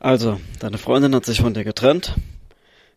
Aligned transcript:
Also, 0.00 0.40
deine 0.60 0.78
Freundin 0.78 1.12
hat 1.14 1.26
sich 1.26 1.40
von 1.40 1.54
dir 1.54 1.64
getrennt. 1.64 2.14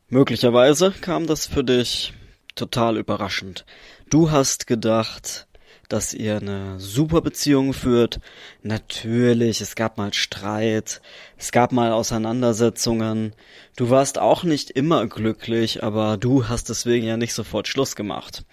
Möglicherweise 0.09 0.92
kam 0.92 1.25
das 1.25 1.47
für 1.47 1.63
dich 1.63 2.13
total 2.54 2.97
überraschend. 2.97 3.66
Du 4.12 4.29
hast 4.29 4.67
gedacht, 4.67 5.48
dass 5.90 6.14
ihr 6.14 6.37
eine 6.37 6.79
super 6.79 7.22
Beziehung 7.22 7.74
führt. 7.74 8.20
Natürlich, 8.61 9.61
es 9.61 9.73
gab 9.73 9.98
mal 9.98 10.14
Streit, 10.14 11.02
es 11.38 11.52
gab 11.52 11.71
mal 11.71 11.91
Auseinandersetzungen. 11.91 13.33
Du 13.75 13.89
warst 13.89 14.20
auch 14.20 14.43
nicht 14.43 14.70
immer 14.70 15.07
glücklich, 15.07 15.83
aber 15.83 16.18
du 16.18 16.49
hast 16.49 16.70
deswegen 16.70 17.07
ja 17.07 17.18
nicht 17.18 17.33
sofort 17.33 17.68
Schluss 17.68 17.95
gemacht. 17.95 18.45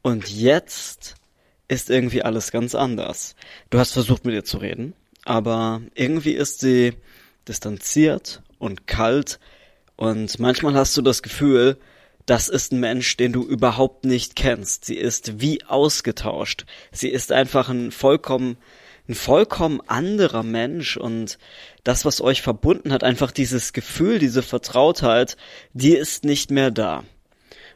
Und 0.00 0.30
jetzt 0.30 1.16
ist 1.66 1.90
irgendwie 1.90 2.22
alles 2.22 2.52
ganz 2.52 2.76
anders. 2.76 3.34
Du 3.70 3.80
hast 3.80 3.94
versucht 3.94 4.24
mit 4.24 4.34
ihr 4.34 4.44
zu 4.44 4.58
reden, 4.58 4.94
aber 5.24 5.82
irgendwie 5.94 6.34
ist 6.34 6.60
sie 6.60 6.92
distanziert 7.48 8.42
und 8.58 8.86
kalt 8.86 9.38
und 9.96 10.38
manchmal 10.38 10.74
hast 10.74 10.96
du 10.96 11.02
das 11.02 11.22
Gefühl, 11.22 11.78
das 12.26 12.48
ist 12.48 12.72
ein 12.72 12.80
Mensch, 12.80 13.16
den 13.16 13.32
du 13.32 13.44
überhaupt 13.44 14.04
nicht 14.04 14.34
kennst. 14.34 14.86
Sie 14.86 14.96
ist 14.96 15.40
wie 15.40 15.64
ausgetauscht. 15.64 16.64
Sie 16.90 17.08
ist 17.08 17.32
einfach 17.32 17.68
ein 17.68 17.90
vollkommen, 17.90 18.56
ein 19.08 19.14
vollkommen 19.14 19.80
anderer 19.86 20.42
Mensch 20.42 20.96
und 20.96 21.38
das, 21.84 22.04
was 22.04 22.22
euch 22.22 22.40
verbunden 22.40 22.92
hat, 22.92 23.04
einfach 23.04 23.30
dieses 23.30 23.74
Gefühl, 23.74 24.18
diese 24.18 24.42
Vertrautheit, 24.42 25.36
die 25.74 25.94
ist 25.94 26.24
nicht 26.24 26.50
mehr 26.50 26.70
da. 26.70 27.04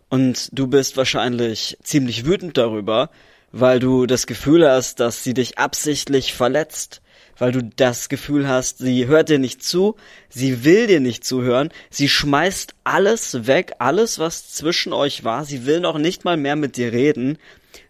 Und 0.08 0.48
du 0.52 0.66
bist 0.66 0.96
wahrscheinlich 0.96 1.76
ziemlich 1.82 2.24
wütend 2.24 2.56
darüber, 2.56 3.10
weil 3.52 3.78
du 3.78 4.06
das 4.06 4.26
Gefühl 4.26 4.68
hast, 4.68 5.00
dass 5.00 5.22
sie 5.22 5.34
dich 5.34 5.58
absichtlich 5.58 6.32
verletzt, 6.32 7.02
weil 7.38 7.52
du 7.52 7.62
das 7.62 8.08
Gefühl 8.08 8.48
hast, 8.48 8.78
sie 8.78 9.06
hört 9.06 9.28
dir 9.28 9.38
nicht 9.38 9.62
zu, 9.62 9.96
sie 10.28 10.64
will 10.64 10.86
dir 10.86 11.00
nicht 11.00 11.24
zuhören, 11.24 11.70
sie 11.90 12.08
schmeißt 12.08 12.74
alles 12.84 13.46
weg, 13.46 13.74
alles, 13.78 14.18
was 14.18 14.52
zwischen 14.52 14.92
euch 14.92 15.24
war, 15.24 15.44
sie 15.44 15.64
will 15.64 15.80
noch 15.80 15.98
nicht 15.98 16.24
mal 16.24 16.36
mehr 16.36 16.56
mit 16.56 16.76
dir 16.76 16.92
reden, 16.92 17.38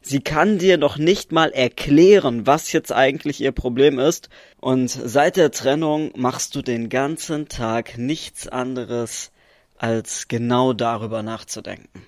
sie 0.02 0.20
kann 0.20 0.58
dir 0.58 0.76
noch 0.76 0.98
nicht 0.98 1.32
mal 1.32 1.50
erklären, 1.50 2.46
was 2.46 2.72
jetzt 2.72 2.92
eigentlich 2.92 3.40
ihr 3.40 3.52
Problem 3.52 3.98
ist, 3.98 4.28
und 4.60 4.88
seit 4.88 5.36
der 5.36 5.50
Trennung 5.50 6.12
machst 6.16 6.54
du 6.54 6.62
den 6.62 6.88
ganzen 6.88 7.48
Tag 7.48 7.96
nichts 7.98 8.46
anderes, 8.46 9.32
als 9.76 10.28
genau 10.28 10.72
darüber 10.72 11.22
nachzudenken. 11.22 12.06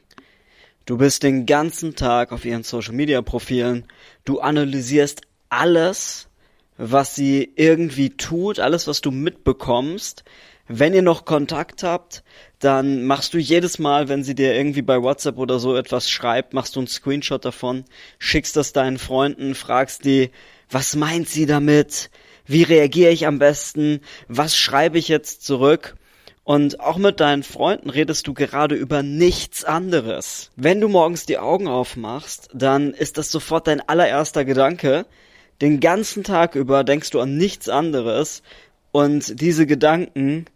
Du 0.87 0.98
bist 0.98 1.22
den 1.22 1.47
ganzen 1.47 1.95
Tag 1.95 2.33
auf 2.33 2.45
ihren 2.45 2.65
Social 2.65 2.95
Media 2.95 3.22
Profilen, 3.22 3.84
du 4.25 4.41
analysierst 4.41 5.22
alles, 5.48 6.30
was 6.81 7.14
sie 7.14 7.53
irgendwie 7.56 8.09
tut, 8.09 8.59
alles, 8.59 8.86
was 8.86 9.03
du 9.03 9.11
mitbekommst. 9.11 10.25
Wenn 10.67 10.95
ihr 10.95 11.03
noch 11.03 11.27
Kontakt 11.27 11.83
habt, 11.83 12.22
dann 12.59 13.05
machst 13.05 13.34
du 13.34 13.39
jedes 13.39 13.78
Mal, 13.78 14.09
wenn 14.09 14.25
sie 14.25 14.34
dir 14.34 14.55
irgendwie 14.55 14.81
bei 14.81 15.03
WhatsApp 15.03 15.37
oder 15.37 15.59
so 15.59 15.77
etwas 15.77 16.11
schreibt, 16.11 16.55
machst 16.55 16.77
du 16.77 16.81
einen 16.81 16.87
Screenshot 16.87 17.45
davon, 17.45 17.84
schickst 18.19 18.56
das 18.56 18.72
deinen 18.72 18.98
Freunden, 18.98 19.55
fragst 19.55 20.06
die, 20.06 20.31
was 20.70 20.97
meint 20.97 21.28
sie 21.28 21.45
damit? 21.45 22.09
Wie 22.47 22.62
reagiere 22.62 23.11
ich 23.11 23.27
am 23.27 23.39
besten? 23.39 24.00
Was 24.28 24.56
schreibe 24.56 24.98
ich 24.98 25.09
jetzt 25.09 25.44
zurück? 25.44 25.97
Und 26.44 26.81
auch 26.81 26.97
mit 26.97 27.20
deinen 27.20 27.42
Freunden 27.42 27.91
redest 27.91 28.27
du 28.27 28.33
gerade 28.33 28.75
über 28.75 29.03
nichts 29.03 29.65
anderes. 29.65 30.50
Wenn 30.56 30.81
du 30.81 30.89
morgens 30.89 31.27
die 31.27 31.39
Augen 31.39 31.69
aufmachst, 31.69 32.48
dann 32.55 32.94
ist 32.94 33.19
das 33.19 33.31
sofort 33.31 33.67
dein 33.67 33.87
allererster 33.87 34.47
Gedanke, 34.47 35.05
den 35.61 35.80
ganzen 35.80 36.25
Tag 36.25 36.55
über 36.55 36.84
denkst 36.84 37.11
du 37.11 37.20
an 37.20 37.36
nichts 37.36 37.69
anderes 37.69 38.42
und 38.92 39.41
diese 39.41 39.66
Gedanken 39.66 40.47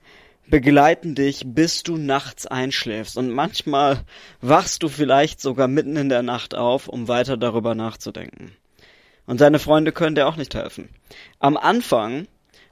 begleiten 0.46 1.14
dich, 1.14 1.42
bis 1.46 1.82
du 1.82 1.96
nachts 1.96 2.46
einschläfst. 2.46 3.16
Und 3.16 3.30
manchmal 3.30 4.02
wachst 4.40 4.82
du 4.82 4.88
vielleicht 4.88 5.40
sogar 5.40 5.68
mitten 5.68 5.96
in 5.96 6.08
der 6.08 6.22
Nacht 6.22 6.54
auf, 6.54 6.88
um 6.88 7.08
weiter 7.08 7.36
darüber 7.36 7.74
nachzudenken. 7.74 8.52
Und 9.26 9.40
deine 9.40 9.58
Freunde 9.58 9.92
können 9.92 10.14
dir 10.14 10.26
auch 10.26 10.36
nicht 10.36 10.54
helfen. 10.54 10.90
Am 11.38 11.56
Anfang 11.56 12.26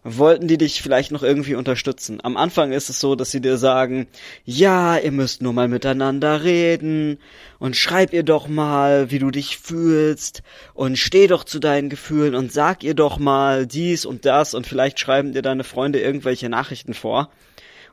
wollten 0.04 0.48
die 0.48 0.58
dich 0.58 0.82
vielleicht 0.82 1.12
noch 1.12 1.22
irgendwie 1.22 1.54
unterstützen. 1.54 2.18
Am 2.22 2.36
Anfang 2.36 2.72
ist 2.72 2.90
es 2.90 2.98
so, 2.98 3.14
dass 3.14 3.30
sie 3.30 3.40
dir 3.40 3.56
sagen, 3.56 4.08
ja, 4.44 4.98
ihr 4.98 5.12
müsst 5.12 5.42
nur 5.42 5.52
mal 5.52 5.68
miteinander 5.68 6.42
reden 6.42 7.18
und 7.58 7.76
schreib 7.76 8.12
ihr 8.12 8.24
doch 8.24 8.48
mal, 8.48 9.10
wie 9.10 9.20
du 9.20 9.30
dich 9.30 9.58
fühlst 9.58 10.42
und 10.74 10.98
steh 10.98 11.28
doch 11.28 11.44
zu 11.44 11.60
deinen 11.60 11.88
Gefühlen 11.88 12.34
und 12.34 12.52
sag 12.52 12.82
ihr 12.82 12.94
doch 12.94 13.18
mal 13.18 13.66
dies 13.66 14.04
und 14.04 14.24
das 14.24 14.54
und 14.54 14.66
vielleicht 14.66 14.98
schreiben 14.98 15.32
dir 15.32 15.42
deine 15.42 15.64
Freunde 15.64 16.00
irgendwelche 16.00 16.48
Nachrichten 16.48 16.94
vor 16.94 17.30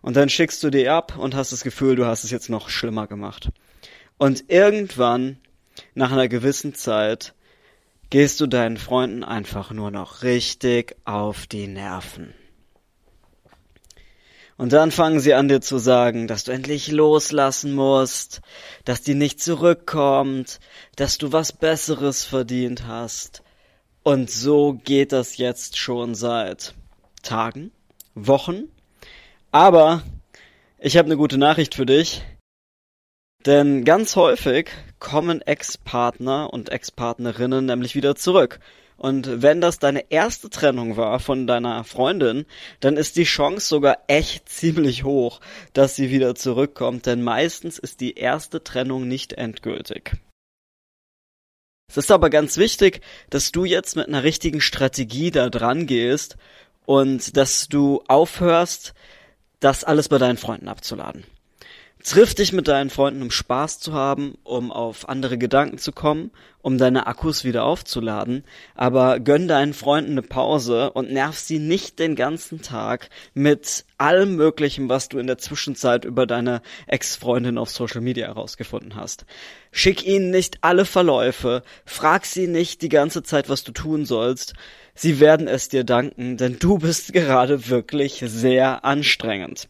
und 0.02 0.16
dann 0.16 0.30
schickst 0.30 0.64
du 0.64 0.70
die 0.70 0.90
ab 0.90 1.18
und 1.18 1.36
hast 1.36 1.52
das 1.52 1.64
Gefühl, 1.64 1.96
du 1.96 2.06
hast 2.06 2.24
es 2.24 2.31
jetzt 2.31 2.50
noch 2.50 2.70
schlimmer 2.70 3.08
gemacht. 3.08 3.50
Und 4.18 4.46
irgendwann, 4.47 5.38
nach 5.94 6.12
einer 6.12 6.28
gewissen 6.28 6.74
Zeit, 6.74 7.34
gehst 8.09 8.42
du 8.42 8.47
deinen 8.47 8.78
Freunden 8.78 9.24
einfach 9.24 9.72
nur 9.72 9.92
noch 9.92 10.24
richtig 10.24 10.96
auf 11.06 11.47
die 11.47 11.68
Nerven. 11.68 12.34
Und 14.58 14.74
dann 14.74 14.92
fangen 14.92 15.22
sie 15.22 15.34
an 15.34 15.47
dir 15.47 15.62
zu 15.62 15.78
sagen, 15.78 16.28
dass 16.28 16.44
du 16.44 16.52
endlich 16.52 16.92
loslassen 16.92 17.74
musst, 17.74 18.42
dass 18.84 19.02
die 19.02 19.16
nicht 19.16 19.42
zurückkommt, 19.42 20.59
dass 20.97 21.18
du 21.18 21.31
was 21.31 21.53
Besseres 21.53 22.25
verdient 22.25 22.86
hast. 22.86 23.42
Und 24.03 24.30
so 24.30 24.74
geht 24.74 25.14
das 25.14 25.38
jetzt 25.38 25.78
schon 25.78 26.14
seit 26.14 26.74
Tagen, 27.22 27.72
Wochen. 28.16 28.64
Aber 29.52 30.03
ich 30.78 30.97
habe 30.97 31.06
eine 31.06 31.16
gute 31.16 31.38
Nachricht 31.38 31.76
für 31.76 31.86
dich. 31.86 32.22
Denn 33.45 33.85
ganz 33.85 34.17
häufig 34.17 34.69
kommen 35.00 35.41
Ex-Partner 35.41 36.51
und 36.51 36.69
Ex-Partnerinnen 36.69 37.66
nämlich 37.66 37.95
wieder 37.95 38.16
zurück. 38.16 38.59
Und 38.97 39.41
wenn 39.41 39.61
das 39.61 39.79
deine 39.79 40.11
erste 40.11 40.50
Trennung 40.50 40.97
war 40.97 41.22
von 41.22 41.47
deiner 41.47 41.85
Freundin, 41.85 42.45
dann 42.81 42.97
ist 42.97 43.16
die 43.16 43.23
Chance 43.23 43.66
sogar 43.66 43.99
echt 44.07 44.49
ziemlich 44.49 45.05
hoch, 45.05 45.39
dass 45.72 45.95
sie 45.95 46.11
wieder 46.11 46.35
zurückkommt, 46.35 47.05
denn 47.05 47.23
meistens 47.23 47.79
ist 47.79 48.01
die 48.01 48.16
erste 48.16 48.61
Trennung 48.61 49.07
nicht 49.07 49.33
endgültig. 49.33 50.17
Es 51.89 51.95
ist 51.95 52.11
aber 52.11 52.29
ganz 52.29 52.57
wichtig, 52.57 53.01
dass 53.29 53.53
du 53.53 53.63
jetzt 53.63 53.95
mit 53.95 54.07
einer 54.07 54.23
richtigen 54.23 54.59
Strategie 54.59 55.31
da 55.31 55.49
dran 55.49 55.88
gehst 55.88 56.35
und 56.85 57.38
dass 57.38 57.69
du 57.69 58.03
aufhörst, 58.07 58.94
das 59.61 59.85
alles 59.85 60.09
bei 60.09 60.17
deinen 60.17 60.38
Freunden 60.38 60.67
abzuladen. 60.67 61.23
Triff 62.01 62.33
dich 62.33 62.53
mit 62.53 62.69
deinen 62.69 62.89
Freunden, 62.89 63.21
um 63.21 63.29
Spaß 63.29 63.81
zu 63.81 63.91
haben, 63.91 64.37
um 64.45 64.71
auf 64.71 65.09
andere 65.09 65.37
Gedanken 65.37 65.77
zu 65.77 65.91
kommen, 65.91 66.31
um 66.61 66.77
deine 66.77 67.07
Akkus 67.07 67.43
wieder 67.43 67.65
aufzuladen, 67.65 68.45
aber 68.73 69.19
gönn 69.19 69.49
deinen 69.49 69.73
Freunden 69.73 70.11
eine 70.11 70.21
Pause 70.21 70.91
und 70.91 71.11
nerv 71.11 71.37
sie 71.37 71.59
nicht 71.59 71.99
den 71.99 72.15
ganzen 72.15 72.61
Tag 72.61 73.09
mit 73.33 73.83
allem 73.97 74.37
Möglichen, 74.37 74.87
was 74.87 75.09
du 75.09 75.19
in 75.19 75.27
der 75.27 75.39
Zwischenzeit 75.39 76.05
über 76.05 76.25
deine 76.25 76.61
Ex-Freundin 76.87 77.57
auf 77.57 77.69
Social 77.69 78.01
Media 78.01 78.27
herausgefunden 78.27 78.95
hast. 78.95 79.25
Schick 79.73 80.05
ihnen 80.05 80.31
nicht 80.31 80.59
alle 80.61 80.85
Verläufe, 80.85 81.63
frag 81.85 82.25
sie 82.25 82.47
nicht 82.47 82.81
die 82.81 82.89
ganze 82.89 83.23
Zeit, 83.23 83.49
was 83.49 83.66
du 83.66 83.73
tun 83.73 84.05
sollst. 84.05 84.53
Sie 84.95 85.19
werden 85.19 85.49
es 85.49 85.67
dir 85.67 85.83
danken, 85.83 86.37
denn 86.37 86.59
du 86.59 86.77
bist 86.77 87.11
gerade 87.13 87.67
wirklich 87.67 88.23
sehr 88.25 88.85
anstrengend. 88.85 89.67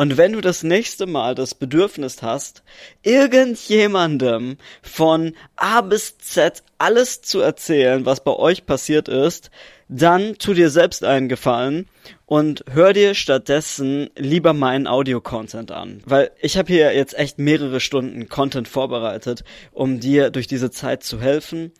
Und 0.00 0.16
wenn 0.16 0.32
du 0.32 0.40
das 0.40 0.62
nächste 0.62 1.04
Mal 1.04 1.34
das 1.34 1.54
Bedürfnis 1.54 2.22
hast, 2.22 2.62
irgendjemandem 3.02 4.56
von 4.80 5.34
A 5.56 5.82
bis 5.82 6.16
Z 6.16 6.62
alles 6.78 7.20
zu 7.20 7.40
erzählen, 7.40 8.06
was 8.06 8.24
bei 8.24 8.32
euch 8.32 8.64
passiert 8.64 9.08
ist, 9.08 9.50
dann 9.90 10.38
tu 10.38 10.54
dir 10.54 10.70
selbst 10.70 11.04
einen 11.04 11.28
Gefallen 11.28 11.86
und 12.24 12.64
hör 12.72 12.94
dir 12.94 13.12
stattdessen 13.12 14.08
lieber 14.16 14.54
meinen 14.54 14.86
Audio-Content 14.86 15.70
an. 15.70 16.00
Weil 16.06 16.30
ich 16.40 16.56
habe 16.56 16.72
hier 16.72 16.94
jetzt 16.96 17.18
echt 17.18 17.38
mehrere 17.38 17.78
Stunden 17.78 18.26
Content 18.30 18.68
vorbereitet, 18.68 19.44
um 19.70 20.00
dir 20.00 20.30
durch 20.30 20.46
diese 20.46 20.70
Zeit 20.70 21.02
zu 21.04 21.20
helfen. 21.20 21.72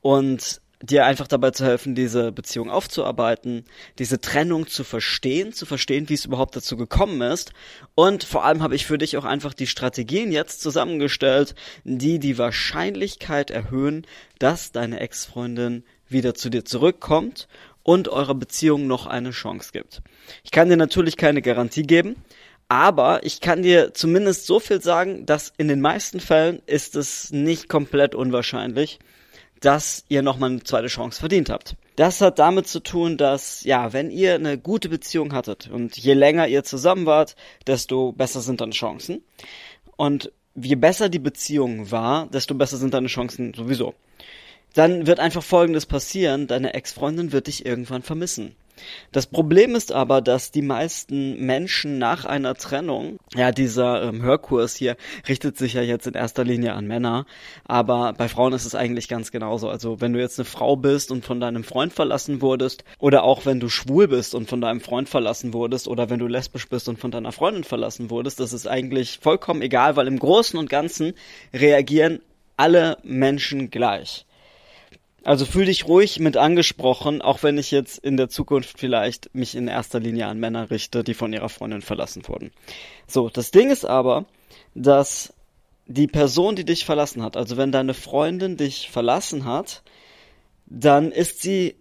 Und 0.00 0.60
dir 0.82 1.04
einfach 1.04 1.28
dabei 1.28 1.50
zu 1.50 1.64
helfen, 1.64 1.94
diese 1.94 2.32
Beziehung 2.32 2.70
aufzuarbeiten, 2.70 3.64
diese 3.98 4.20
Trennung 4.20 4.66
zu 4.66 4.82
verstehen, 4.82 5.52
zu 5.52 5.66
verstehen, 5.66 6.08
wie 6.08 6.14
es 6.14 6.24
überhaupt 6.24 6.56
dazu 6.56 6.76
gekommen 6.76 7.20
ist. 7.20 7.52
Und 7.94 8.24
vor 8.24 8.44
allem 8.44 8.62
habe 8.62 8.74
ich 8.74 8.86
für 8.86 8.98
dich 8.98 9.16
auch 9.16 9.24
einfach 9.24 9.52
die 9.52 9.66
Strategien 9.66 10.32
jetzt 10.32 10.62
zusammengestellt, 10.62 11.54
die 11.84 12.18
die 12.18 12.38
Wahrscheinlichkeit 12.38 13.50
erhöhen, 13.50 14.06
dass 14.38 14.72
deine 14.72 15.00
Ex-Freundin 15.00 15.84
wieder 16.08 16.34
zu 16.34 16.48
dir 16.48 16.64
zurückkommt 16.64 17.46
und 17.82 18.08
eurer 18.08 18.34
Beziehung 18.34 18.86
noch 18.86 19.06
eine 19.06 19.30
Chance 19.30 19.70
gibt. 19.72 20.02
Ich 20.44 20.50
kann 20.50 20.68
dir 20.68 20.76
natürlich 20.76 21.16
keine 21.16 21.42
Garantie 21.42 21.82
geben, 21.82 22.16
aber 22.68 23.24
ich 23.24 23.40
kann 23.40 23.62
dir 23.62 23.94
zumindest 23.94 24.46
so 24.46 24.60
viel 24.60 24.80
sagen, 24.80 25.26
dass 25.26 25.52
in 25.58 25.68
den 25.68 25.80
meisten 25.80 26.20
Fällen 26.20 26.62
ist 26.66 26.96
es 26.96 27.32
nicht 27.32 27.68
komplett 27.68 28.14
unwahrscheinlich, 28.14 28.98
dass 29.60 30.04
ihr 30.08 30.22
nochmal 30.22 30.50
eine 30.50 30.62
zweite 30.62 30.88
Chance 30.88 31.20
verdient 31.20 31.50
habt. 31.50 31.76
Das 31.96 32.20
hat 32.20 32.38
damit 32.38 32.66
zu 32.66 32.80
tun, 32.80 33.18
dass, 33.18 33.62
ja, 33.64 33.92
wenn 33.92 34.10
ihr 34.10 34.34
eine 34.34 34.56
gute 34.58 34.88
Beziehung 34.88 35.34
hattet 35.34 35.68
und 35.70 35.98
je 35.98 36.14
länger 36.14 36.48
ihr 36.48 36.64
zusammen 36.64 37.06
wart, 37.06 37.36
desto 37.66 38.12
besser 38.12 38.40
sind 38.40 38.60
deine 38.60 38.72
Chancen. 38.72 39.22
Und 39.96 40.32
je 40.54 40.76
besser 40.76 41.08
die 41.10 41.18
Beziehung 41.18 41.90
war, 41.90 42.26
desto 42.28 42.54
besser 42.54 42.78
sind 42.78 42.94
deine 42.94 43.08
Chancen 43.08 43.52
sowieso. 43.54 43.94
Dann 44.74 45.06
wird 45.06 45.20
einfach 45.20 45.42
Folgendes 45.42 45.84
passieren, 45.84 46.46
deine 46.46 46.74
Ex-Freundin 46.74 47.32
wird 47.32 47.48
dich 47.48 47.66
irgendwann 47.66 48.02
vermissen. 48.02 48.54
Das 49.12 49.26
Problem 49.26 49.74
ist 49.74 49.92
aber, 49.92 50.20
dass 50.20 50.50
die 50.50 50.62
meisten 50.62 51.44
Menschen 51.44 51.98
nach 51.98 52.24
einer 52.24 52.54
Trennung, 52.54 53.18
ja, 53.34 53.52
dieser 53.52 54.02
ähm, 54.02 54.22
Hörkurs 54.22 54.74
hier 54.74 54.96
richtet 55.28 55.56
sich 55.58 55.74
ja 55.74 55.82
jetzt 55.82 56.06
in 56.06 56.14
erster 56.14 56.44
Linie 56.44 56.74
an 56.74 56.86
Männer, 56.86 57.26
aber 57.64 58.12
bei 58.12 58.28
Frauen 58.28 58.52
ist 58.52 58.64
es 58.64 58.74
eigentlich 58.74 59.08
ganz 59.08 59.30
genauso. 59.30 59.68
Also 59.68 60.00
wenn 60.00 60.12
du 60.12 60.20
jetzt 60.20 60.38
eine 60.38 60.44
Frau 60.44 60.76
bist 60.76 61.10
und 61.10 61.24
von 61.24 61.40
deinem 61.40 61.64
Freund 61.64 61.92
verlassen 61.92 62.40
wurdest, 62.40 62.84
oder 62.98 63.24
auch 63.24 63.46
wenn 63.46 63.60
du 63.60 63.68
schwul 63.68 64.08
bist 64.08 64.34
und 64.34 64.48
von 64.48 64.60
deinem 64.60 64.80
Freund 64.80 65.08
verlassen 65.08 65.52
wurdest, 65.52 65.88
oder 65.88 66.10
wenn 66.10 66.18
du 66.18 66.26
lesbisch 66.26 66.68
bist 66.68 66.88
und 66.88 66.98
von 66.98 67.10
deiner 67.10 67.32
Freundin 67.32 67.64
verlassen 67.64 68.10
wurdest, 68.10 68.40
das 68.40 68.52
ist 68.52 68.66
eigentlich 68.66 69.18
vollkommen 69.20 69.62
egal, 69.62 69.96
weil 69.96 70.06
im 70.06 70.18
Großen 70.18 70.58
und 70.58 70.70
Ganzen 70.70 71.14
reagieren 71.52 72.20
alle 72.56 72.98
Menschen 73.02 73.70
gleich. 73.70 74.26
Also 75.22 75.44
fühl 75.44 75.66
dich 75.66 75.86
ruhig 75.86 76.18
mit 76.18 76.36
angesprochen, 76.36 77.20
auch 77.20 77.42
wenn 77.42 77.58
ich 77.58 77.70
jetzt 77.70 77.98
in 77.98 78.16
der 78.16 78.30
Zukunft 78.30 78.78
vielleicht 78.78 79.34
mich 79.34 79.54
in 79.54 79.68
erster 79.68 80.00
Linie 80.00 80.26
an 80.26 80.40
Männer 80.40 80.70
richte, 80.70 81.04
die 81.04 81.14
von 81.14 81.32
ihrer 81.32 81.50
Freundin 81.50 81.82
verlassen 81.82 82.26
wurden. 82.26 82.52
So, 83.06 83.28
das 83.28 83.50
Ding 83.50 83.70
ist 83.70 83.84
aber, 83.84 84.24
dass 84.74 85.34
die 85.86 86.06
Person, 86.06 86.56
die 86.56 86.64
dich 86.64 86.84
verlassen 86.84 87.22
hat, 87.22 87.36
also 87.36 87.56
wenn 87.56 87.72
deine 87.72 87.94
Freundin 87.94 88.56
dich 88.56 88.90
verlassen 88.90 89.44
hat, 89.44 89.82
dann 90.66 91.12
ist 91.12 91.42
sie 91.42 91.76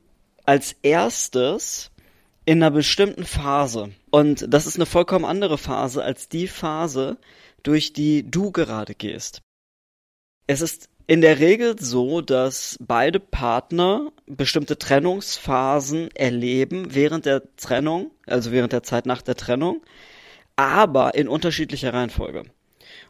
als 0.46 0.76
erstes 0.82 1.92
in 2.46 2.64
einer 2.64 2.72
bestimmten 2.72 3.24
Phase. 3.24 3.92
Und 4.10 4.52
das 4.52 4.66
ist 4.66 4.76
eine 4.76 4.88
vollkommen 4.88 5.26
andere 5.26 5.60
Phase 5.60 6.04
als 6.04 6.28
die 6.28 6.48
Phase, 6.48 7.18
durch 7.62 7.94
die 7.94 8.30
du 8.30 8.52
gerade 8.52 8.96
gehst. 8.96 9.42
Es 10.52 10.62
ist 10.62 10.90
in 11.06 11.22
der 11.22 11.38
Regel 11.38 11.76
so, 11.80 12.22
dass 12.22 12.76
beide 12.80 13.20
Partner 13.20 14.12
bestimmte 14.26 14.80
Trennungsphasen 14.80 16.10
erleben 16.16 16.96
während 16.96 17.28
der 17.28 17.44
Trennung, 17.56 18.10
also 18.26 18.52
während 18.52 18.74
der 18.74 18.82
Zeit 18.82 19.06
nach 19.06 19.22
der 19.22 19.36
Trennung, 19.36 19.84
aber 20.56 21.14
in 21.14 21.28
unterschiedlicher 21.28 21.94
Reihenfolge. 21.94 22.46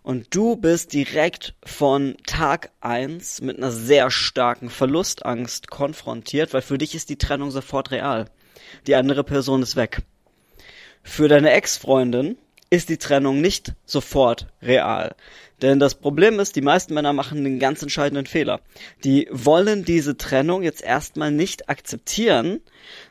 Und 0.03 0.35
du 0.35 0.57
bist 0.57 0.91
direkt 0.91 1.55
von 1.63 2.17
Tag 2.27 2.71
eins 2.81 3.39
mit 3.39 3.55
einer 3.55 3.71
sehr 3.71 4.11
starken 4.11 4.69
Verlustangst 4.69 5.69
konfrontiert, 5.69 6.53
weil 6.53 6.61
für 6.61 6.77
dich 6.77 6.93
ist 6.93 7.09
die 7.09 7.17
Trennung 7.17 7.51
sofort 7.51 7.91
real. 7.91 8.25
Die 8.85 8.95
andere 8.95 9.23
Person 9.23 9.61
ist 9.61 9.77
weg. 9.77 10.01
Für 11.03 11.29
deine 11.29 11.51
Ex-Freundin 11.51 12.37
ist 12.69 12.89
die 12.89 12.97
Trennung 12.97 13.41
nicht 13.41 13.73
sofort 13.85 14.47
real. 14.61 15.15
Denn 15.61 15.79
das 15.79 15.95
Problem 15.95 16.39
ist, 16.39 16.55
die 16.55 16.61
meisten 16.61 16.93
Männer 16.93 17.11
machen 17.11 17.43
den 17.43 17.59
ganz 17.59 17.81
entscheidenden 17.81 18.25
Fehler. 18.25 18.61
Die 19.03 19.27
wollen 19.31 19.83
diese 19.83 20.15
Trennung 20.15 20.63
jetzt 20.63 20.81
erstmal 20.81 21.31
nicht 21.31 21.67
akzeptieren, 21.69 22.61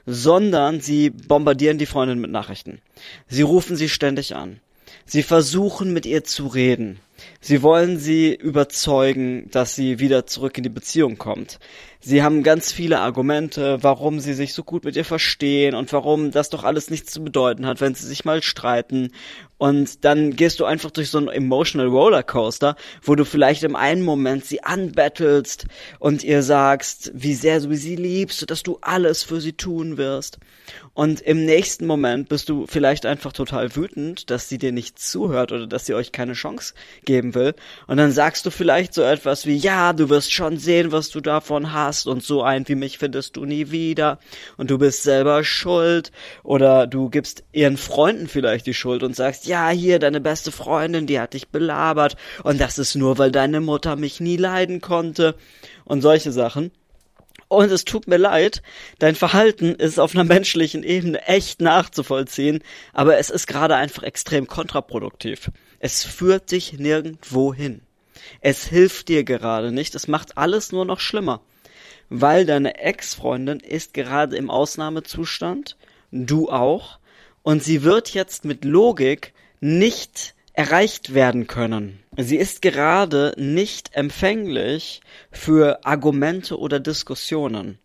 sondern 0.07 0.81
sie 0.81 1.11
bombardieren 1.11 1.79
die 1.79 1.87
Freundin 1.87 2.21
mit 2.21 2.31
Nachrichten. 2.31 2.81
Sie 3.29 3.43
rufen 3.43 3.77
sie 3.77 3.89
ständig 3.89 4.35
an. 4.35 4.61
Sie 5.05 5.23
versuchen 5.23 5.93
mit 5.93 6.07
ihr 6.07 6.25
zu 6.25 6.47
reden. 6.47 7.01
Sie 7.41 7.63
wollen 7.63 7.99
sie 7.99 8.35
überzeugen, 8.35 9.51
dass 9.51 9.75
sie 9.75 9.99
wieder 9.99 10.27
zurück 10.27 10.57
in 10.57 10.65
die 10.65 10.69
Beziehung 10.69 11.19
kommt. 11.19 11.59
Sie 12.01 12.23
haben 12.23 12.45
ganz 12.45 12.71
viele 12.71 13.01
Argumente, 13.01 13.79
warum 13.83 14.21
sie 14.21 14.33
sich 14.33 14.55
so 14.55 14.63
gut 14.63 14.85
mit 14.85 14.95
ihr 14.95 15.05
verstehen 15.05 15.75
und 15.75 15.93
warum 15.93 16.31
das 16.31 16.49
doch 16.49 16.63
alles 16.63 16.91
nichts 16.91 17.13
zu 17.13 17.25
bedeuten 17.25 17.67
hat, 17.67 17.81
wenn 17.81 17.95
sie 17.95 18.07
sich 18.07 18.25
mal 18.25 18.41
streiten. 18.41 19.11
Und 19.57 20.05
dann 20.05 20.37
gehst 20.37 20.61
du 20.61 20.65
einfach 20.65 20.93
durch 20.93 21.11
so 21.11 21.19
einen 21.19 21.27
emotional 21.27 21.89
Rollercoaster, 21.89 22.77
wo 23.03 23.17
du 23.17 23.25
vielleicht 23.25 23.65
im 23.65 23.75
einen 23.75 24.03
Moment 24.03 24.45
sie 24.45 24.63
anbettelst 24.63 25.67
und 25.99 26.23
ihr 26.23 26.45
sagst, 26.45 27.11
wie 27.15 27.35
sehr 27.35 27.61
du 27.61 27.75
sie 27.75 27.97
liebst, 27.97 28.49
dass 28.49 28.63
du 28.63 28.79
alles 28.81 29.25
für 29.25 29.41
sie 29.41 29.55
tun 29.55 29.97
wirst. 29.97 30.39
Und 30.95 31.21
im 31.21 31.45
nächsten 31.45 31.87
Moment 31.87 32.29
bist 32.29 32.49
du 32.49 32.67
vielleicht 32.69 33.07
einfach 33.07 33.33
total 33.33 33.75
wütend, 33.75 34.31
dass 34.31 34.49
sie 34.49 34.59
dir 34.59 34.71
nicht 34.71 35.01
zuhört 35.01 35.51
oder 35.51 35.67
dass 35.67 35.87
sie 35.87 35.95
euch 35.95 36.13
keine 36.13 36.35
Chance 36.35 36.75
geben 37.09 37.35
will. 37.35 37.55
Und 37.87 37.97
dann 37.97 38.13
sagst 38.13 38.45
du 38.45 38.51
vielleicht 38.51 38.93
so 38.93 39.03
etwas 39.03 39.47
wie, 39.47 39.57
ja, 39.57 39.95
du 39.95 40.11
wirst 40.11 40.31
schon 40.31 40.59
sehen, 40.59 40.93
was 40.93 41.09
du 41.09 41.21
davon 41.21 41.73
hast 41.73 42.07
und 42.07 42.23
so 42.23 42.43
ein 42.43 42.69
wie 42.69 42.75
mich 42.75 42.99
findest 42.99 43.37
du 43.37 43.47
nie 43.47 43.71
wieder 43.71 44.19
und 44.59 44.71
du 44.71 44.77
bist 44.77 45.03
selber 45.03 45.43
schuld. 45.43 46.13
Oder 46.45 46.87
du 46.87 47.09
gibst 47.09 47.45
ihren 47.53 47.79
Freunden 47.79 48.29
vielleicht 48.29 48.67
die 48.67 48.75
Schuld 48.75 49.03
und 49.03 49.17
sagst, 49.17 49.47
ja, 49.47 49.71
hier, 49.71 49.99
deine 49.99 50.21
beste 50.21 50.53
Freundin, 50.53 51.07
die 51.07 51.19
hat 51.19 51.33
dich 51.33 51.49
belabert 51.49 52.17
und 52.45 52.61
das 52.61 52.79
ist 52.79 52.95
nur, 52.95 53.17
weil 53.17 53.33
deine 53.33 53.61
Mutter 53.61 53.97
mich 53.97 54.21
nie 54.21 54.37
leiden 54.37 54.83
konnte 54.83 55.35
und 55.87 56.03
solche 56.03 56.31
Sachen. 56.31 56.71
Und 57.49 57.71
es 57.71 57.85
tut 57.85 58.07
mir 58.07 58.19
leid, 58.19 58.63
dein 58.99 59.15
Verhalten 59.15 59.75
ist 59.75 59.99
auf 59.99 60.15
einer 60.15 60.25
menschlichen 60.25 60.83
Ebene 60.83 61.27
echt 61.27 61.63
nachzuvollziehen, 61.63 62.63
aber 62.93 63.17
es 63.17 63.31
ist 63.31 63.47
gerade 63.47 63.75
einfach 63.75 64.03
extrem 64.03 64.47
kontraproduktiv. 64.47 65.51
Es 65.79 66.05
führt 66.05 66.51
dich 66.51 66.75
nirgendwo 66.75 67.55
hin. 67.55 67.81
Es 68.43 68.67
hilft 68.67 69.09
dir 69.09 69.25
gerade 69.25 69.73
nicht, 69.73 69.95
es 69.95 70.09
macht 70.09 70.37
alles 70.37 70.73
nur 70.73 70.85
noch 70.85 71.01
schlimmer. 71.01 71.41
Weil 72.11 72.45
deine 72.45 72.79
Ex-Freundin 72.79 73.61
ist 73.61 73.95
gerade 73.95 74.37
im 74.37 74.51
Ausnahmezustand, 74.51 75.77
du 76.11 76.51
auch, 76.51 76.99
und 77.43 77.63
sie 77.63 77.83
wird 77.83 78.13
jetzt 78.13 78.45
mit 78.45 78.65
Logik 78.65 79.33
nicht 79.61 80.35
erreicht 80.59 81.15
werden 81.15 81.47
können. 81.47 82.01
Sie 82.17 82.37
ist 82.37 82.63
gerade 82.63 83.33
nicht 83.37 83.95
empfänglich 83.95 85.03
für 85.31 85.87
Argumente 85.87 86.59
oder 86.59 86.81
Diskussionen. 86.81 87.79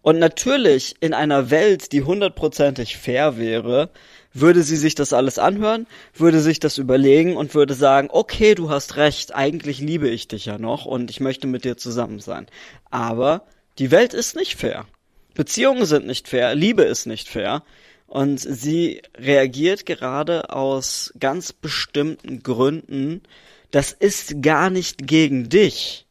Und 0.00 0.18
natürlich 0.18 0.96
in 1.00 1.12
einer 1.12 1.50
Welt, 1.50 1.92
die 1.92 2.02
hundertprozentig 2.02 2.96
fair 2.96 3.36
wäre, 3.36 3.90
würde 4.32 4.62
sie 4.62 4.78
sich 4.78 4.94
das 4.94 5.12
alles 5.12 5.38
anhören, 5.38 5.86
würde 6.14 6.40
sich 6.40 6.60
das 6.60 6.78
überlegen 6.78 7.36
und 7.36 7.54
würde 7.54 7.74
sagen, 7.74 8.08
okay, 8.10 8.54
du 8.54 8.70
hast 8.70 8.96
recht, 8.96 9.34
eigentlich 9.34 9.78
liebe 9.78 10.08
ich 10.08 10.28
dich 10.28 10.46
ja 10.46 10.56
noch 10.56 10.86
und 10.86 11.10
ich 11.10 11.20
möchte 11.20 11.46
mit 11.46 11.66
dir 11.66 11.76
zusammen 11.76 12.20
sein. 12.20 12.46
Aber 12.90 13.42
die 13.78 13.90
Welt 13.90 14.14
ist 14.14 14.34
nicht 14.34 14.56
fair. 14.56 14.86
Beziehungen 15.34 15.84
sind 15.84 16.06
nicht 16.06 16.26
fair, 16.26 16.54
Liebe 16.54 16.84
ist 16.84 17.04
nicht 17.04 17.28
fair. 17.28 17.62
Und 18.08 18.38
sie 18.40 19.02
reagiert 19.16 19.84
gerade 19.84 20.50
aus 20.50 21.12
ganz 21.20 21.52
bestimmten 21.52 22.42
Gründen. 22.42 23.22
Das 23.70 23.92
ist 23.92 24.40
gar 24.40 24.70
nicht 24.70 25.06
gegen 25.06 25.50
dich, 25.50 26.06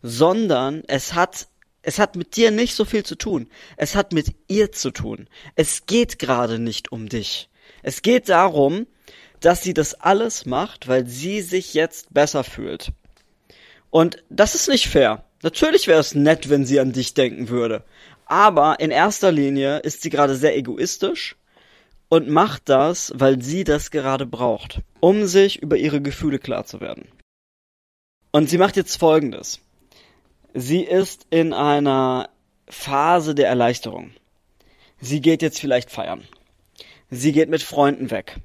sondern 0.00 0.84
es 0.86 1.14
hat 1.14 1.48
es 1.82 1.98
hat 1.98 2.14
mit 2.14 2.36
dir 2.36 2.50
nicht 2.50 2.74
so 2.74 2.84
viel 2.84 3.04
zu 3.04 3.16
tun. 3.16 3.48
Es 3.76 3.96
hat 3.96 4.12
mit 4.12 4.34
ihr 4.48 4.70
zu 4.70 4.90
tun. 4.90 5.28
Es 5.56 5.86
geht 5.86 6.18
gerade 6.18 6.58
nicht 6.58 6.92
um 6.92 7.08
dich. 7.08 7.48
Es 7.82 8.02
geht 8.02 8.28
darum, 8.28 8.86
dass 9.40 9.62
sie 9.62 9.72
das 9.72 9.94
alles 9.94 10.44
macht, 10.44 10.88
weil 10.88 11.06
sie 11.06 11.40
sich 11.40 11.72
jetzt 11.74 12.12
besser 12.12 12.44
fühlt. 12.44 12.92
Und 13.88 14.22
das 14.28 14.54
ist 14.54 14.68
nicht 14.68 14.88
fair. 14.88 15.24
Natürlich 15.42 15.88
wäre 15.88 16.00
es 16.00 16.14
nett, 16.14 16.50
wenn 16.50 16.66
sie 16.66 16.78
an 16.78 16.92
dich 16.92 17.14
denken 17.14 17.48
würde. 17.48 17.82
Aber 18.26 18.78
in 18.78 18.90
erster 18.90 19.32
Linie 19.32 19.78
ist 19.78 20.02
sie 20.02 20.10
gerade 20.10 20.36
sehr 20.36 20.56
egoistisch 20.56 21.34
und 22.10 22.28
macht 22.28 22.68
das, 22.68 23.12
weil 23.14 23.40
sie 23.40 23.64
das 23.64 23.90
gerade 23.90 24.26
braucht, 24.26 24.82
um 24.98 25.26
sich 25.26 25.62
über 25.62 25.78
ihre 25.78 26.02
Gefühle 26.02 26.38
klar 26.38 26.66
zu 26.66 26.80
werden. 26.80 27.08
Und 28.32 28.50
sie 28.50 28.58
macht 28.58 28.76
jetzt 28.76 28.96
Folgendes. 28.96 29.60
Sie 30.52 30.82
ist 30.82 31.26
in 31.30 31.52
einer 31.52 32.28
Phase 32.68 33.34
der 33.34 33.48
Erleichterung. 33.48 34.10
Sie 35.00 35.20
geht 35.20 35.40
jetzt 35.40 35.60
vielleicht 35.60 35.90
feiern. 35.90 36.24
Sie 37.10 37.32
geht 37.32 37.48
mit 37.48 37.62
Freunden 37.62 38.10
weg. 38.10 38.36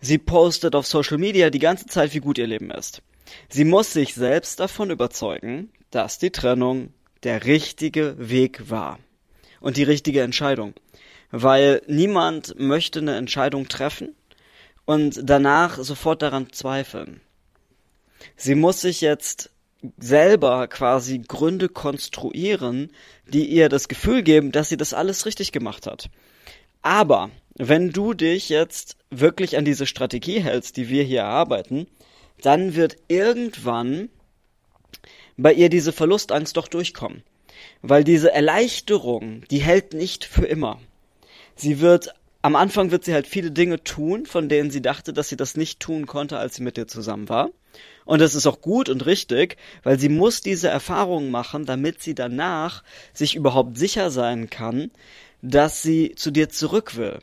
Sie 0.00 0.18
postet 0.18 0.74
auf 0.74 0.86
Social 0.86 1.18
Media 1.18 1.50
die 1.50 1.58
ganze 1.58 1.86
Zeit, 1.86 2.14
wie 2.14 2.20
gut 2.20 2.38
ihr 2.38 2.46
Leben 2.46 2.70
ist. 2.70 3.02
Sie 3.48 3.64
muss 3.64 3.92
sich 3.92 4.14
selbst 4.14 4.60
davon 4.60 4.90
überzeugen, 4.90 5.70
dass 5.90 6.18
die 6.18 6.30
Trennung 6.30 6.92
der 7.24 7.44
richtige 7.46 8.14
Weg 8.18 8.70
war 8.70 9.00
und 9.60 9.76
die 9.76 9.82
richtige 9.82 10.22
Entscheidung 10.22 10.74
weil 11.30 11.82
niemand 11.86 12.58
möchte 12.58 13.00
eine 13.00 13.16
Entscheidung 13.16 13.68
treffen 13.68 14.14
und 14.84 15.20
danach 15.22 15.78
sofort 15.78 16.22
daran 16.22 16.52
zweifeln. 16.52 17.20
Sie 18.36 18.54
muss 18.54 18.80
sich 18.80 19.00
jetzt 19.00 19.50
selber 19.98 20.66
quasi 20.66 21.18
Gründe 21.18 21.68
konstruieren, 21.68 22.90
die 23.26 23.46
ihr 23.46 23.68
das 23.68 23.88
Gefühl 23.88 24.22
geben, 24.22 24.50
dass 24.50 24.68
sie 24.68 24.76
das 24.76 24.94
alles 24.94 25.26
richtig 25.26 25.52
gemacht 25.52 25.86
hat. 25.86 26.10
Aber 26.82 27.30
wenn 27.54 27.90
du 27.90 28.14
dich 28.14 28.48
jetzt 28.48 28.96
wirklich 29.10 29.56
an 29.56 29.64
diese 29.64 29.86
Strategie 29.86 30.40
hältst, 30.40 30.76
die 30.76 30.88
wir 30.88 31.04
hier 31.04 31.20
erarbeiten, 31.20 31.86
dann 32.42 32.74
wird 32.74 32.96
irgendwann 33.08 34.08
bei 35.36 35.52
ihr 35.52 35.68
diese 35.68 35.92
Verlustangst 35.92 36.56
doch 36.56 36.68
durchkommen. 36.68 37.22
Weil 37.82 38.04
diese 38.04 38.32
Erleichterung, 38.32 39.42
die 39.50 39.58
hält 39.58 39.92
nicht 39.92 40.24
für 40.24 40.46
immer. 40.46 40.80
Sie 41.58 41.80
wird 41.80 42.14
am 42.40 42.54
Anfang 42.54 42.92
wird 42.92 43.04
sie 43.04 43.14
halt 43.14 43.26
viele 43.26 43.50
Dinge 43.50 43.82
tun, 43.82 44.24
von 44.24 44.48
denen 44.48 44.70
sie 44.70 44.80
dachte, 44.80 45.12
dass 45.12 45.28
sie 45.28 45.36
das 45.36 45.56
nicht 45.56 45.80
tun 45.80 46.06
konnte, 46.06 46.38
als 46.38 46.54
sie 46.54 46.62
mit 46.62 46.76
dir 46.76 46.86
zusammen 46.86 47.28
war. 47.28 47.50
Und 48.04 48.20
das 48.20 48.36
ist 48.36 48.46
auch 48.46 48.60
gut 48.60 48.88
und 48.88 49.06
richtig, 49.06 49.56
weil 49.82 49.98
sie 49.98 50.08
muss 50.08 50.40
diese 50.40 50.68
Erfahrung 50.68 51.30
machen, 51.32 51.66
damit 51.66 52.00
sie 52.00 52.14
danach 52.14 52.84
sich 53.12 53.34
überhaupt 53.34 53.76
sicher 53.76 54.10
sein 54.10 54.48
kann, 54.50 54.92
dass 55.42 55.82
sie 55.82 56.14
zu 56.14 56.30
dir 56.30 56.48
zurück 56.48 56.96
will. 56.96 57.18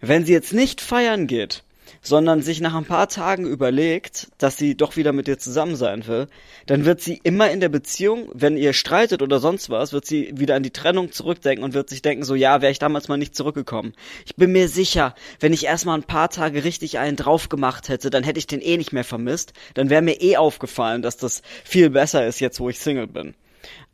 Wenn 0.00 0.26
sie 0.26 0.32
jetzt 0.32 0.52
nicht 0.52 0.80
feiern 0.80 1.28
geht, 1.28 1.62
sondern 2.02 2.42
sich 2.42 2.60
nach 2.60 2.74
ein 2.74 2.84
paar 2.84 3.08
Tagen 3.08 3.46
überlegt, 3.46 4.28
dass 4.38 4.56
sie 4.56 4.76
doch 4.76 4.96
wieder 4.96 5.12
mit 5.12 5.26
dir 5.26 5.38
zusammen 5.38 5.76
sein 5.76 6.06
will, 6.06 6.26
dann 6.66 6.84
wird 6.84 7.00
sie 7.00 7.20
immer 7.22 7.50
in 7.50 7.60
der 7.60 7.68
Beziehung, 7.68 8.30
wenn 8.34 8.56
ihr 8.56 8.72
streitet 8.72 9.22
oder 9.22 9.38
sonst 9.40 9.70
was, 9.70 9.92
wird 9.92 10.06
sie 10.06 10.32
wieder 10.34 10.54
an 10.54 10.62
die 10.62 10.70
Trennung 10.70 11.12
zurückdenken 11.12 11.64
und 11.64 11.74
wird 11.74 11.88
sich 11.88 12.02
denken, 12.02 12.24
so 12.24 12.34
ja, 12.34 12.60
wäre 12.60 12.72
ich 12.72 12.78
damals 12.78 13.08
mal 13.08 13.16
nicht 13.16 13.34
zurückgekommen. 13.34 13.94
Ich 14.26 14.36
bin 14.36 14.52
mir 14.52 14.68
sicher, 14.68 15.14
wenn 15.40 15.52
ich 15.52 15.66
erstmal 15.66 15.98
ein 15.98 16.04
paar 16.04 16.30
Tage 16.30 16.64
richtig 16.64 16.98
einen 16.98 17.16
drauf 17.16 17.48
gemacht 17.48 17.88
hätte, 17.88 18.10
dann 18.10 18.24
hätte 18.24 18.38
ich 18.38 18.46
den 18.46 18.60
eh 18.60 18.76
nicht 18.76 18.92
mehr 18.92 19.04
vermisst, 19.04 19.52
dann 19.74 19.90
wäre 19.90 20.02
mir 20.02 20.20
eh 20.20 20.36
aufgefallen, 20.36 21.02
dass 21.02 21.16
das 21.16 21.42
viel 21.64 21.90
besser 21.90 22.26
ist 22.26 22.40
jetzt, 22.40 22.60
wo 22.60 22.68
ich 22.68 22.78
Single 22.78 23.06
bin. 23.06 23.34